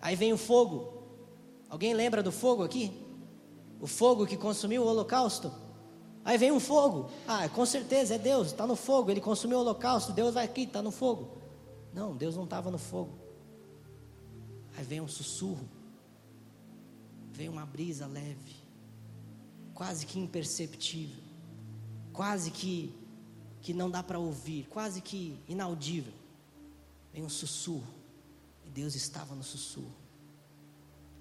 [0.00, 0.98] Aí vem o fogo,
[1.68, 2.90] Alguém lembra do fogo aqui?
[3.80, 5.52] O fogo que consumiu o holocausto?
[6.24, 7.08] Aí vem um fogo.
[7.26, 9.10] Ah, com certeza é Deus, está no fogo.
[9.10, 10.12] Ele consumiu o holocausto.
[10.12, 11.38] Deus vai aqui, está no fogo.
[11.94, 13.16] Não, Deus não estava no fogo.
[14.76, 15.66] Aí vem um sussurro.
[17.32, 18.56] Vem uma brisa leve.
[19.72, 21.22] Quase que imperceptível.
[22.12, 22.94] Quase que,
[23.62, 24.66] que não dá para ouvir.
[24.68, 26.12] Quase que inaudível.
[27.12, 27.94] Vem um sussurro.
[28.66, 29.96] E Deus estava no sussurro.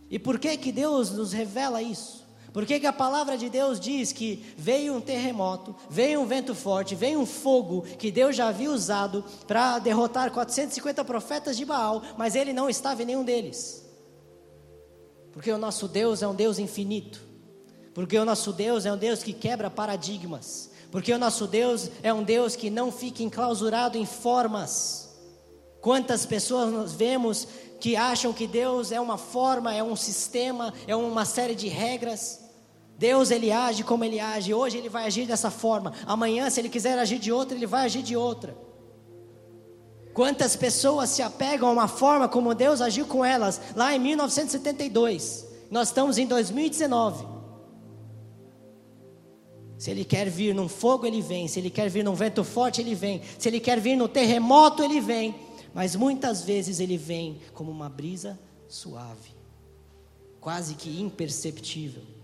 [0.10, 2.27] E por que que Deus nos revela isso?
[2.58, 6.56] Por que, que a palavra de Deus diz que veio um terremoto, veio um vento
[6.56, 12.02] forte, veio um fogo que Deus já havia usado para derrotar 450 profetas de Baal,
[12.18, 13.86] mas ele não estava em nenhum deles?
[15.32, 17.22] Porque o nosso Deus é um Deus infinito,
[17.94, 22.12] porque o nosso Deus é um Deus que quebra paradigmas, porque o nosso Deus é
[22.12, 25.16] um Deus que não fica enclausurado em formas.
[25.80, 27.48] Quantas pessoas nós vemos
[27.80, 32.47] que acham que Deus é uma forma, é um sistema, é uma série de regras.
[32.98, 34.54] Deus ele age como ele age.
[34.54, 35.94] Hoje ele vai agir dessa forma.
[36.06, 38.58] Amanhã, se ele quiser agir de outra, ele vai agir de outra.
[40.14, 45.48] Quantas pessoas se apegam a uma forma como Deus agiu com elas lá em 1972?
[45.70, 47.38] Nós estamos em 2019.
[49.78, 51.48] Se ele quer vir num fogo, ele vem.
[51.48, 53.22] Se ele quer vir num vento forte, ele vem.
[53.38, 55.36] Se ele quer vir no terremoto, ele vem.
[55.72, 59.36] Mas muitas vezes ele vem como uma brisa suave,
[60.42, 62.17] quase que imperceptível.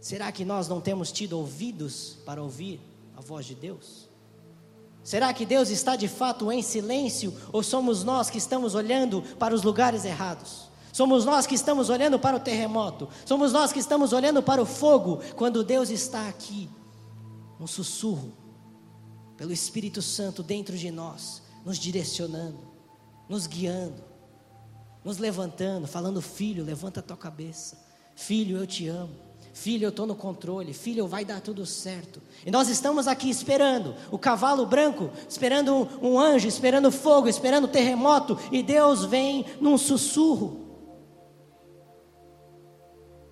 [0.00, 2.80] Será que nós não temos tido ouvidos para ouvir
[3.16, 4.08] a voz de Deus?
[5.04, 9.54] Será que Deus está de fato em silêncio ou somos nós que estamos olhando para
[9.54, 10.70] os lugares errados?
[10.92, 14.66] Somos nós que estamos olhando para o terremoto, somos nós que estamos olhando para o
[14.66, 16.68] fogo, quando Deus está aqui,
[17.60, 18.32] um sussurro,
[19.36, 22.58] pelo Espírito Santo dentro de nós, nos direcionando,
[23.28, 24.02] nos guiando,
[25.04, 27.78] nos levantando, falando: Filho, levanta a tua cabeça,
[28.16, 29.29] filho, eu te amo.
[29.52, 30.72] Filho, eu estou no controle.
[30.72, 32.22] Filho, vai dar tudo certo.
[32.46, 37.68] E nós estamos aqui esperando o cavalo branco, esperando um, um anjo, esperando fogo, esperando
[37.68, 38.38] terremoto.
[38.52, 40.68] E Deus vem num sussurro.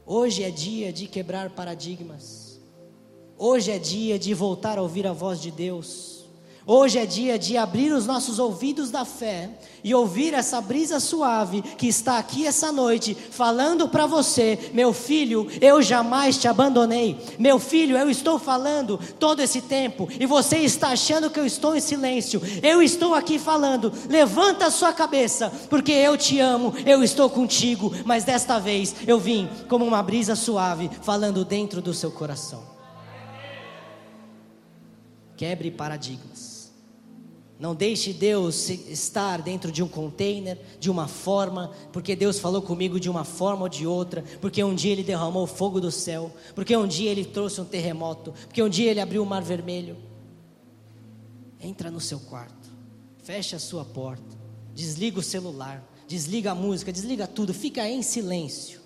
[0.05, 2.61] Hoje é dia de quebrar paradigmas.
[3.37, 6.18] Hoje é dia de voltar a ouvir a voz de Deus.
[6.71, 9.49] Hoje é dia de abrir os nossos ouvidos da fé
[9.83, 15.49] e ouvir essa brisa suave que está aqui essa noite, falando para você: meu filho,
[15.63, 17.17] eu jamais te abandonei.
[17.39, 21.75] Meu filho, eu estou falando todo esse tempo e você está achando que eu estou
[21.75, 22.39] em silêncio.
[22.63, 23.91] Eu estou aqui falando.
[24.07, 27.95] Levanta a sua cabeça, porque eu te amo, eu estou contigo.
[28.05, 32.63] Mas desta vez eu vim como uma brisa suave, falando dentro do seu coração.
[35.35, 36.58] Quebre paradigmas.
[37.59, 43.01] Não deixe Deus estar dentro de um container, de uma forma, porque Deus falou comigo
[43.01, 46.77] de uma forma ou de outra, porque um dia Ele derramou fogo do céu, porque
[46.77, 49.97] um dia Ele trouxe um terremoto, porque um dia Ele abriu o mar vermelho.
[51.61, 52.71] Entra no seu quarto,
[53.25, 54.37] fecha a sua porta,
[54.73, 58.81] desliga o celular, desliga a música, desliga tudo, fica em silêncio.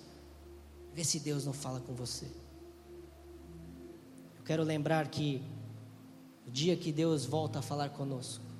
[0.95, 2.25] Vê se Deus não fala com você.
[4.35, 5.43] Eu quero lembrar que
[6.47, 8.52] o dia que Deus volta a falar conosco,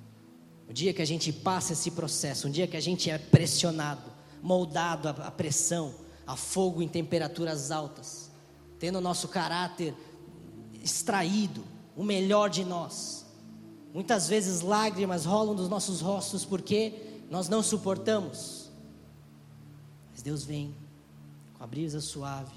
[0.69, 4.11] o dia que a gente passa esse processo, um dia que a gente é pressionado,
[4.41, 5.93] moldado à pressão,
[6.25, 8.31] a fogo em temperaturas altas,
[8.79, 9.93] tendo o nosso caráter
[10.81, 11.63] extraído,
[11.95, 13.25] o melhor de nós.
[13.93, 16.93] Muitas vezes lágrimas rolam dos nossos rostos porque
[17.29, 18.71] nós não suportamos.
[20.11, 20.73] Mas Deus vem
[21.53, 22.53] com a brisa suave,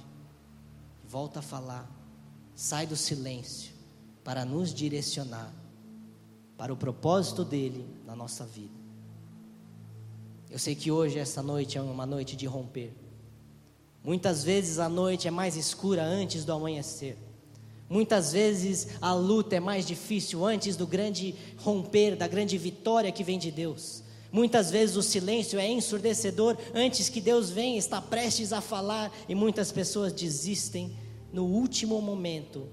[1.07, 1.89] volta a falar,
[2.55, 3.75] sai do silêncio
[4.25, 5.53] para nos direcionar
[6.57, 8.75] para o propósito dele na nossa vida.
[10.51, 12.93] Eu sei que hoje, essa noite, é uma noite de romper.
[14.03, 17.19] Muitas vezes a noite é mais escura antes do amanhecer.
[17.89, 23.23] Muitas vezes a luta é mais difícil antes do grande romper, da grande vitória que
[23.23, 24.03] vem de Deus.
[24.33, 29.35] Muitas vezes o silêncio é ensurdecedor antes que Deus venha, está prestes a falar e
[29.35, 30.97] muitas pessoas desistem
[31.33, 32.67] no último momento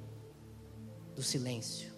[1.15, 1.92] do silêncio.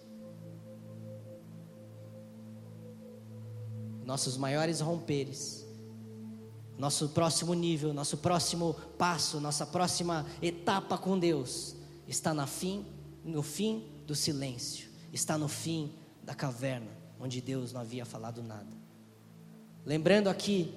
[4.06, 5.66] Nossos maiores romperes,
[6.78, 11.74] nosso próximo nível, nosso próximo passo, nossa próxima etapa com Deus
[12.06, 12.86] está na fim,
[13.24, 15.92] no fim do silêncio, está no fim
[16.22, 18.70] da caverna, onde Deus não havia falado nada.
[19.84, 20.72] Lembrando aqui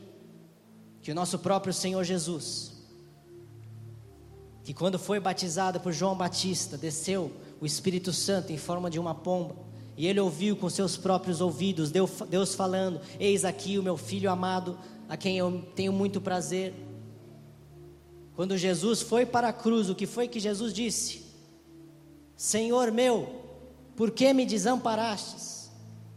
[1.04, 2.72] que o nosso próprio Senhor Jesus,
[4.64, 9.14] que quando foi batizado por João Batista, desceu o Espírito Santo em forma de uma
[9.14, 9.69] pomba,
[10.00, 14.80] e ele ouviu com seus próprios ouvidos Deus falando: Eis aqui o meu filho amado,
[15.10, 16.74] a quem eu tenho muito prazer.
[18.34, 21.26] Quando Jesus foi para a cruz, o que foi que Jesus disse?
[22.34, 23.28] Senhor meu,
[23.98, 25.70] por que me desamparastes?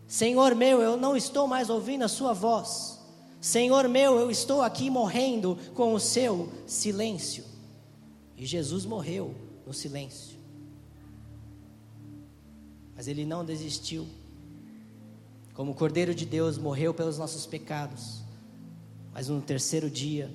[0.07, 3.01] Senhor meu, eu não estou mais ouvindo a sua voz.
[3.41, 7.45] Senhor meu, eu estou aqui morrendo com o seu silêncio.
[8.37, 9.35] E Jesus morreu
[9.67, 10.42] no silêncio.
[12.97, 14.07] Mas ele não desistiu.
[15.55, 18.23] Como o Cordeiro de Deus morreu pelos nossos pecados.
[19.13, 20.31] Mas no terceiro dia,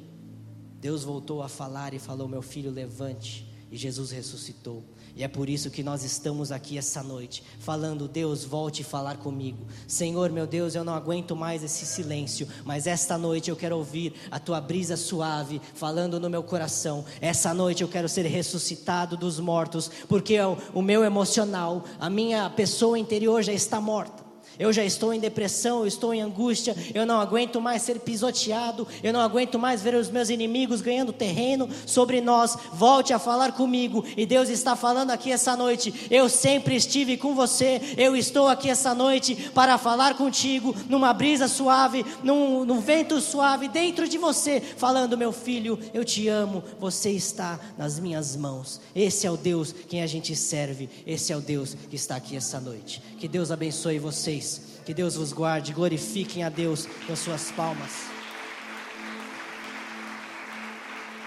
[0.80, 3.47] Deus voltou a falar e falou: Meu filho, levante.
[3.72, 4.84] E Jesus ressuscitou.
[5.18, 9.65] E é por isso que nós estamos aqui essa noite, falando: Deus, volte falar comigo.
[9.88, 14.13] Senhor, meu Deus, eu não aguento mais esse silêncio, mas esta noite eu quero ouvir
[14.30, 17.03] a tua brisa suave falando no meu coração.
[17.20, 20.38] Essa noite eu quero ser ressuscitado dos mortos, porque
[20.72, 24.26] o meu emocional, a minha pessoa interior já está morta.
[24.60, 28.88] Eu já estou em depressão, eu estou em angústia, eu não aguento mais ser pisoteado,
[29.03, 32.58] eu não aguento mais ver os meus inimigos ganhando terreno sobre nós.
[32.74, 35.93] Volte a falar comigo, e Deus está falando aqui essa noite.
[36.10, 41.47] Eu sempre estive com você, eu estou aqui essa noite para falar contigo, numa brisa
[41.47, 47.12] suave, num, num vento suave, dentro de você, falando: Meu filho, eu te amo, você
[47.12, 48.82] está nas minhas mãos.
[48.95, 52.36] Esse é o Deus quem a gente serve, esse é o Deus que está aqui
[52.36, 53.01] essa noite.
[53.20, 54.46] Que Deus abençoe vocês.
[54.85, 55.73] Que Deus vos guarde.
[55.73, 57.91] Glorifiquem a Deus com suas palmas.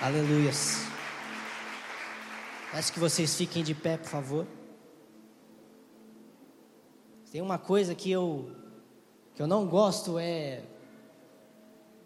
[0.00, 0.86] Aleluias.
[2.72, 4.46] Peço que vocês fiquem de pé, por favor.
[7.30, 8.50] Tem uma coisa que eu
[9.34, 10.62] que eu não gosto é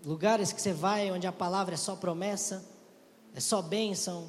[0.04, 2.64] lugares que você vai onde a palavra é só promessa,
[3.34, 4.28] é só bênção,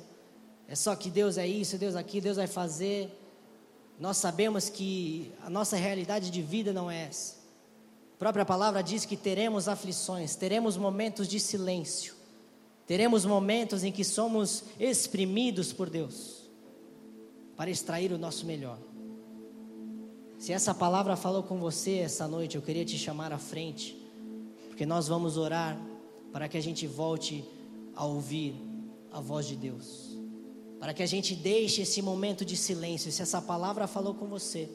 [0.67, 3.11] é só que Deus é isso, Deus aqui, Deus vai fazer.
[3.99, 7.35] Nós sabemos que a nossa realidade de vida não é essa.
[8.15, 12.13] A própria palavra diz que teremos aflições, teremos momentos de silêncio,
[12.85, 16.43] teremos momentos em que somos exprimidos por Deus
[17.55, 18.77] para extrair o nosso melhor.
[20.37, 23.97] Se essa palavra falou com você essa noite, eu queria te chamar à frente,
[24.67, 25.79] porque nós vamos orar
[26.31, 27.45] para que a gente volte
[27.95, 28.55] a ouvir
[29.11, 30.04] a voz de Deus
[30.85, 33.11] para que a gente deixe esse momento de silêncio.
[33.11, 34.69] Se essa palavra falou com você,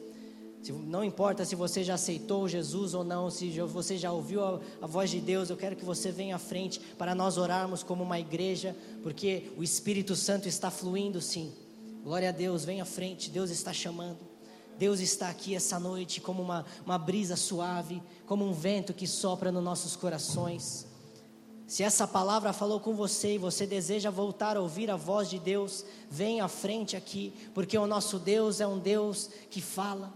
[0.61, 4.59] se, não importa se você já aceitou Jesus ou não, se você já ouviu a,
[4.81, 8.03] a, voz de Deus, eu quero que você venha à frente para nós orarmos como
[8.03, 11.53] uma igreja, porque o Espírito Santo está fluindo sim.
[12.03, 14.19] Glória a Deus, venha à frente, Deus está chamando.
[14.77, 19.49] Deus está aqui essa noite como uma, uma brisa suave, como um vento que sopra
[19.49, 20.90] nos nossos corações.
[21.71, 25.39] Se essa palavra falou com você e você deseja voltar a ouvir a voz de
[25.39, 30.13] Deus, venha à frente aqui, porque o nosso Deus é um Deus que fala.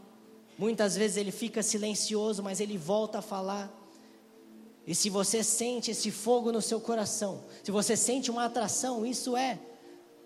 [0.57, 3.73] Muitas vezes ele fica silencioso, mas ele volta a falar.
[4.85, 9.37] E se você sente esse fogo no seu coração, se você sente uma atração, isso
[9.37, 9.57] é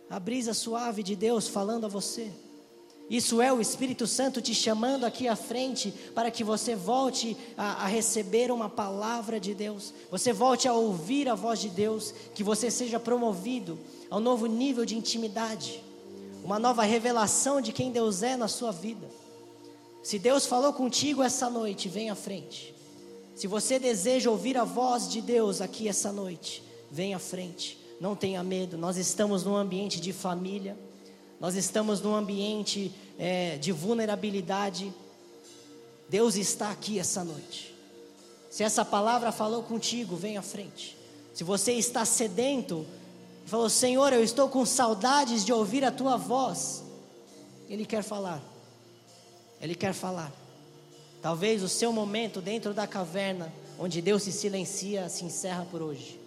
[0.10, 2.32] a brisa suave de Deus falando a você.
[3.10, 7.86] Isso é o Espírito Santo te chamando aqui à frente para que você volte a,
[7.86, 12.43] a, receber uma palavra de Deus, você volte a ouvir a voz de Deus, que
[12.43, 13.80] você seja promovido
[14.12, 15.84] a um novo nível de intimidade,
[16.43, 19.07] uma nova revelação de quem Deus é na sua vida.
[20.03, 22.76] Se Deus falou contigo essa noite, vem à frente.
[23.36, 27.80] Se você deseja ouvir a voz de Deus aqui essa noite, vem à frente.
[27.99, 30.78] Não tenha medo, nós estamos num ambiente de família.
[31.40, 34.94] Nós estamos num ambiente é, de vulnerabilidade.
[36.10, 37.74] Deus está aqui essa noite.
[38.50, 40.98] Se essa palavra falou contigo, vem à frente.
[41.34, 42.86] Se você está sedento,
[43.46, 46.84] falou: Senhor, eu estou com saudades de ouvir a tua voz.
[47.70, 48.42] Ele quer falar.
[49.62, 50.34] Ele quer falar.
[51.22, 56.18] Talvez o seu momento dentro da caverna, onde Deus se silencia, se encerra por hoje.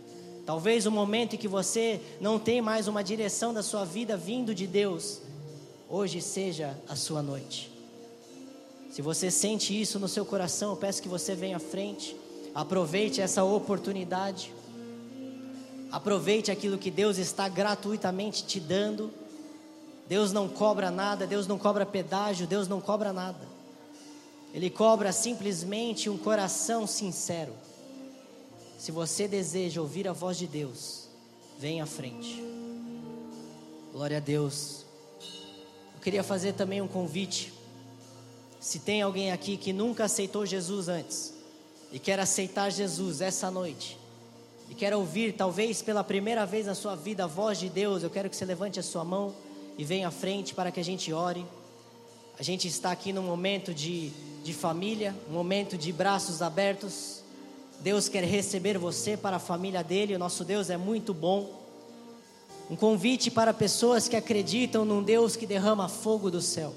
[0.44, 4.52] Talvez o momento em que você não tem mais uma direção da sua vida vindo
[4.54, 5.20] de Deus,
[5.88, 7.70] hoje seja a sua noite.
[8.90, 12.16] Se você sente isso no seu coração, eu peço que você venha à frente,
[12.54, 14.52] aproveite essa oportunidade,
[15.92, 19.12] aproveite aquilo que Deus está gratuitamente te dando.
[20.08, 23.46] Deus não cobra nada, Deus não cobra pedágio, Deus não cobra nada.
[24.52, 27.54] Ele cobra simplesmente um coração sincero.
[28.82, 31.06] Se você deseja ouvir a voz de Deus,
[31.56, 32.42] venha à frente.
[33.92, 34.84] Glória a Deus.
[35.94, 37.52] Eu queria fazer também um convite.
[38.58, 41.32] Se tem alguém aqui que nunca aceitou Jesus antes
[41.92, 43.96] e quer aceitar Jesus essa noite,
[44.68, 48.10] e quer ouvir, talvez pela primeira vez na sua vida, a voz de Deus, eu
[48.10, 49.32] quero que você levante a sua mão
[49.78, 51.46] e venha à frente para que a gente ore.
[52.36, 54.10] A gente está aqui num momento de,
[54.42, 57.21] de família, um momento de braços abertos.
[57.82, 61.50] Deus quer receber você para a família dele, o nosso Deus é muito bom.
[62.70, 66.72] Um convite para pessoas que acreditam num Deus que derrama fogo do céu.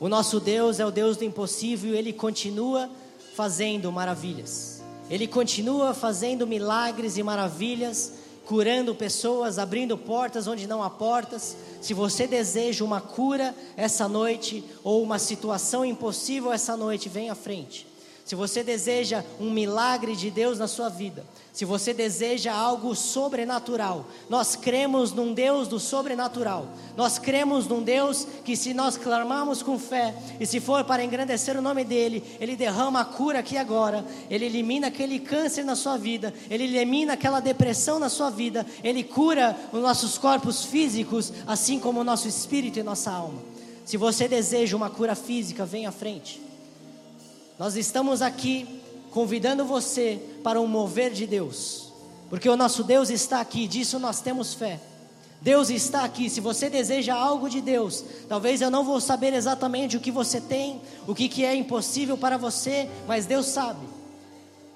[0.00, 2.90] O nosso Deus é o Deus do impossível e ele continua
[3.36, 4.82] fazendo maravilhas.
[5.08, 8.14] Ele continua fazendo milagres e maravilhas,
[8.44, 11.56] curando pessoas, abrindo portas onde não há portas.
[11.80, 17.34] Se você deseja uma cura essa noite ou uma situação impossível essa noite, vem à
[17.36, 17.86] frente
[18.26, 24.04] se você deseja um milagre de Deus na sua vida, se você deseja algo sobrenatural,
[24.28, 26.66] nós cremos num Deus do sobrenatural.
[26.96, 31.56] Nós cremos num Deus que, se nós clamarmos com fé e se for para engrandecer
[31.56, 35.96] o nome dEle, Ele derrama a cura aqui agora, Ele elimina aquele câncer na sua
[35.96, 41.78] vida, Ele elimina aquela depressão na sua vida, Ele cura os nossos corpos físicos, assim
[41.78, 43.40] como o nosso espírito e nossa alma.
[43.84, 46.44] Se você deseja uma cura física, venha à frente.
[47.58, 51.92] Nós estamos aqui convidando você para um mover de Deus,
[52.28, 54.78] porque o nosso Deus está aqui, disso nós temos fé.
[55.40, 56.28] Deus está aqui.
[56.28, 60.40] Se você deseja algo de Deus, talvez eu não vou saber exatamente o que você
[60.40, 63.86] tem, o que, que é impossível para você, mas Deus sabe.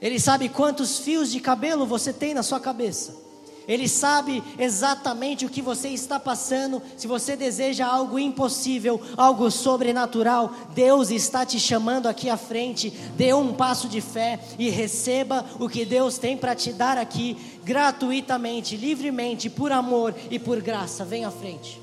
[0.00, 3.29] Ele sabe quantos fios de cabelo você tem na sua cabeça.
[3.70, 6.82] Ele sabe exatamente o que você está passando.
[6.96, 12.90] Se você deseja algo impossível, algo sobrenatural, Deus está te chamando aqui à frente.
[13.16, 17.36] Dê um passo de fé e receba o que Deus tem para te dar aqui,
[17.62, 21.04] gratuitamente, livremente, por amor e por graça.
[21.04, 21.80] Vem à frente.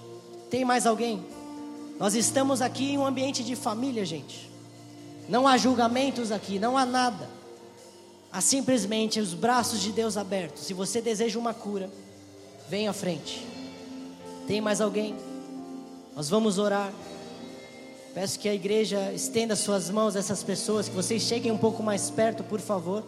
[0.49, 1.25] Tem mais alguém?
[1.97, 4.51] Nós estamos aqui em um ambiente de família, gente.
[5.29, 7.36] Não há julgamentos aqui, não há nada
[8.37, 10.61] a simplesmente os braços de Deus abertos.
[10.61, 11.89] Se você deseja uma cura,
[12.69, 13.43] venha à frente.
[14.45, 15.15] Tem mais alguém?
[16.15, 16.93] Nós vamos orar.
[18.13, 21.81] Peço que a igreja estenda suas mãos a essas pessoas, que vocês cheguem um pouco
[21.81, 23.03] mais perto, por favor.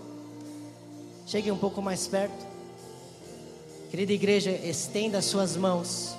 [1.28, 2.48] Cheguem um pouco mais perto.
[3.92, 6.16] Querida igreja, estenda suas mãos.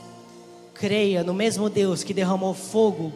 [0.73, 3.13] Creia no mesmo Deus que derramou fogo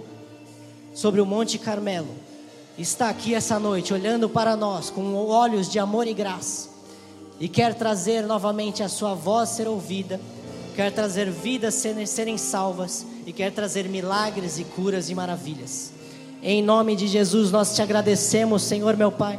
[0.93, 2.34] sobre o Monte Carmelo
[2.79, 6.69] está aqui essa noite olhando para nós com olhos de amor e graça
[7.39, 10.21] e quer trazer novamente a sua voz ser ouvida,
[10.75, 15.93] quer trazer vidas serem, serem salvas e quer trazer milagres e curas e maravilhas.
[16.43, 19.39] Em nome de Jesus nós te agradecemos, Senhor meu Pai.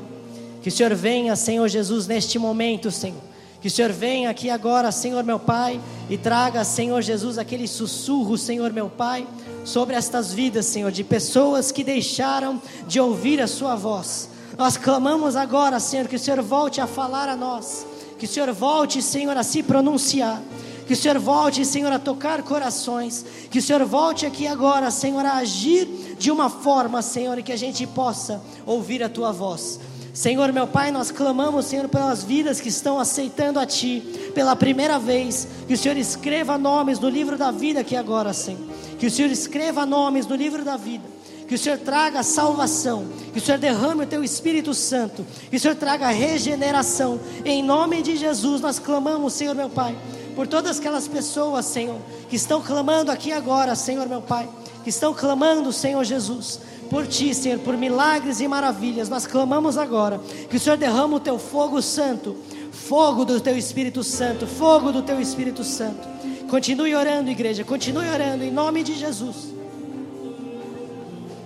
[0.61, 3.21] Que o Senhor venha, Senhor Jesus, neste momento, Senhor.
[3.66, 8.38] Que o Senhor venha aqui agora, Senhor meu Pai, e traga, Senhor Jesus, aquele sussurro,
[8.38, 9.28] Senhor meu Pai,
[9.63, 14.30] sobre estas vidas, Senhor, de pessoas que deixaram de ouvir a Sua voz.
[14.55, 17.88] Nós clamamos agora, Senhor, que o Senhor volte a falar a nós,
[18.20, 20.39] que o Senhor volte, Senhor, a se pronunciar.
[20.86, 23.26] Que o Senhor volte, Senhor, a tocar corações.
[23.49, 25.88] Que o Senhor volte aqui agora, Senhor, a agir
[26.20, 29.80] de uma forma, Senhor, que a gente possa ouvir a tua voz.
[30.16, 34.97] Senhor, meu Pai, nós clamamos, Senhor, pelas vidas que estão aceitando a Ti pela primeira
[34.97, 35.45] vez.
[35.68, 38.61] Que o Senhor escreva nomes no livro da vida aqui agora, Senhor.
[38.97, 41.03] Que o Senhor escreva nomes no livro da vida.
[41.49, 43.05] Que o Senhor traga salvação.
[43.34, 45.26] Que o Senhor derrame o Teu Espírito Santo.
[45.49, 47.20] Que o Senhor traga regeneração.
[47.43, 49.97] Em nome de Jesus nós clamamos, Senhor, meu Pai,
[50.34, 51.99] por todas aquelas pessoas, Senhor,
[52.30, 54.47] que estão clamando aqui agora, Senhor, meu Pai.
[54.82, 59.09] Que estão clamando, Senhor Jesus por ti, Senhor, por milagres e maravilhas.
[59.09, 60.19] Nós clamamos agora
[60.49, 62.36] que o Senhor derrama o teu fogo santo,
[62.71, 66.07] fogo do teu Espírito Santo, fogo do teu Espírito Santo.
[66.49, 69.53] Continue orando, igreja, continue orando em nome de Jesus.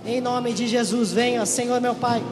[0.04, 2.22] Em nome de Jesus, venha, Senhor meu Pai.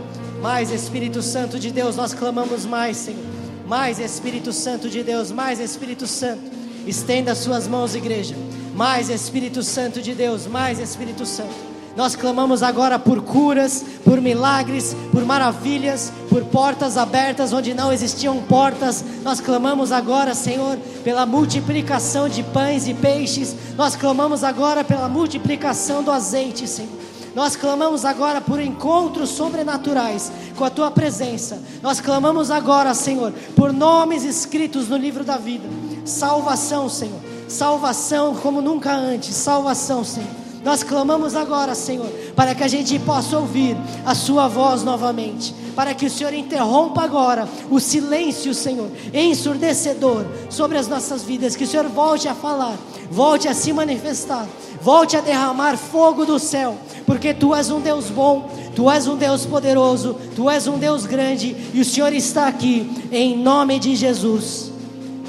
[0.41, 3.25] Mais Espírito Santo de Deus, nós clamamos mais, Senhor.
[3.67, 6.43] Mais Espírito Santo de Deus, mais Espírito Santo.
[6.87, 8.35] Estenda as suas mãos, igreja.
[8.75, 11.68] Mais Espírito Santo de Deus, mais Espírito Santo.
[11.99, 18.41] Nós clamamos agora por curas, por milagres, por maravilhas, por portas abertas onde não existiam
[18.43, 19.05] portas.
[19.25, 23.53] Nós clamamos agora, Senhor, pela multiplicação de pães e peixes.
[23.77, 26.93] Nós clamamos agora pela multiplicação do azeite, Senhor.
[27.35, 31.61] Nós clamamos agora por encontros sobrenaturais com a tua presença.
[31.83, 35.69] Nós clamamos agora, Senhor, por nomes escritos no livro da vida.
[36.05, 37.19] Salvação, Senhor.
[37.49, 39.35] Salvação como nunca antes.
[39.35, 40.38] Salvação, Senhor.
[40.65, 45.95] Nós clamamos agora, Senhor, para que a gente possa ouvir a Sua voz novamente, para
[45.95, 51.67] que o Senhor interrompa agora o silêncio, Senhor, ensurdecedor sobre as nossas vidas, que o
[51.67, 52.77] Senhor volte a falar,
[53.11, 54.47] volte a se manifestar,
[54.83, 59.17] volte a derramar fogo do céu, porque Tu és um Deus bom, Tu és um
[59.17, 63.95] Deus poderoso, Tu és um Deus grande e o Senhor está aqui, em nome de
[63.95, 64.73] Jesus,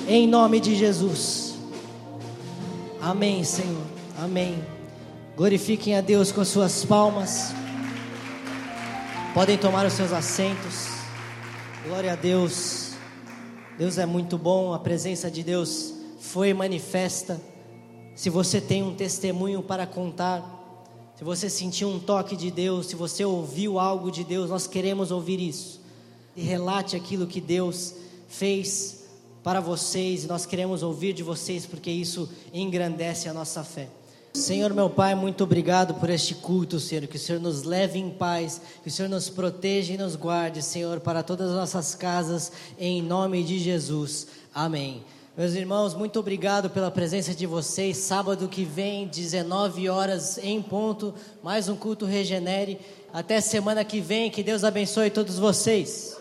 [0.07, 1.53] em nome de Jesus.
[3.01, 3.84] Amém, Senhor.
[4.21, 4.68] Amém.
[5.39, 7.53] Glorifiquem a Deus com as suas palmas.
[9.33, 10.89] Podem tomar os seus assentos.
[11.87, 12.91] Glória a Deus.
[13.77, 17.39] Deus é muito bom, a presença de Deus foi manifesta.
[18.17, 20.43] Se você tem um testemunho para contar,
[21.15, 25.09] se você sentiu um toque de Deus, se você ouviu algo de Deus, nós queremos
[25.09, 25.79] ouvir isso.
[26.35, 27.95] E relate aquilo que Deus
[28.27, 29.05] fez
[29.41, 33.87] para vocês, nós queremos ouvir de vocês, porque isso engrandece a nossa fé.
[34.39, 37.05] Senhor meu Pai, muito obrigado por este culto, Senhor.
[37.07, 40.61] Que o Senhor nos leve em paz, que o Senhor nos proteja e nos guarde,
[40.61, 44.27] Senhor, para todas as nossas casas, em nome de Jesus.
[44.55, 45.03] Amém.
[45.37, 47.97] Meus irmãos, muito obrigado pela presença de vocês.
[47.97, 51.13] Sábado que vem, 19 horas em ponto,
[51.43, 52.79] mais um culto regenere.
[53.11, 56.18] Até semana que vem, que Deus abençoe todos vocês.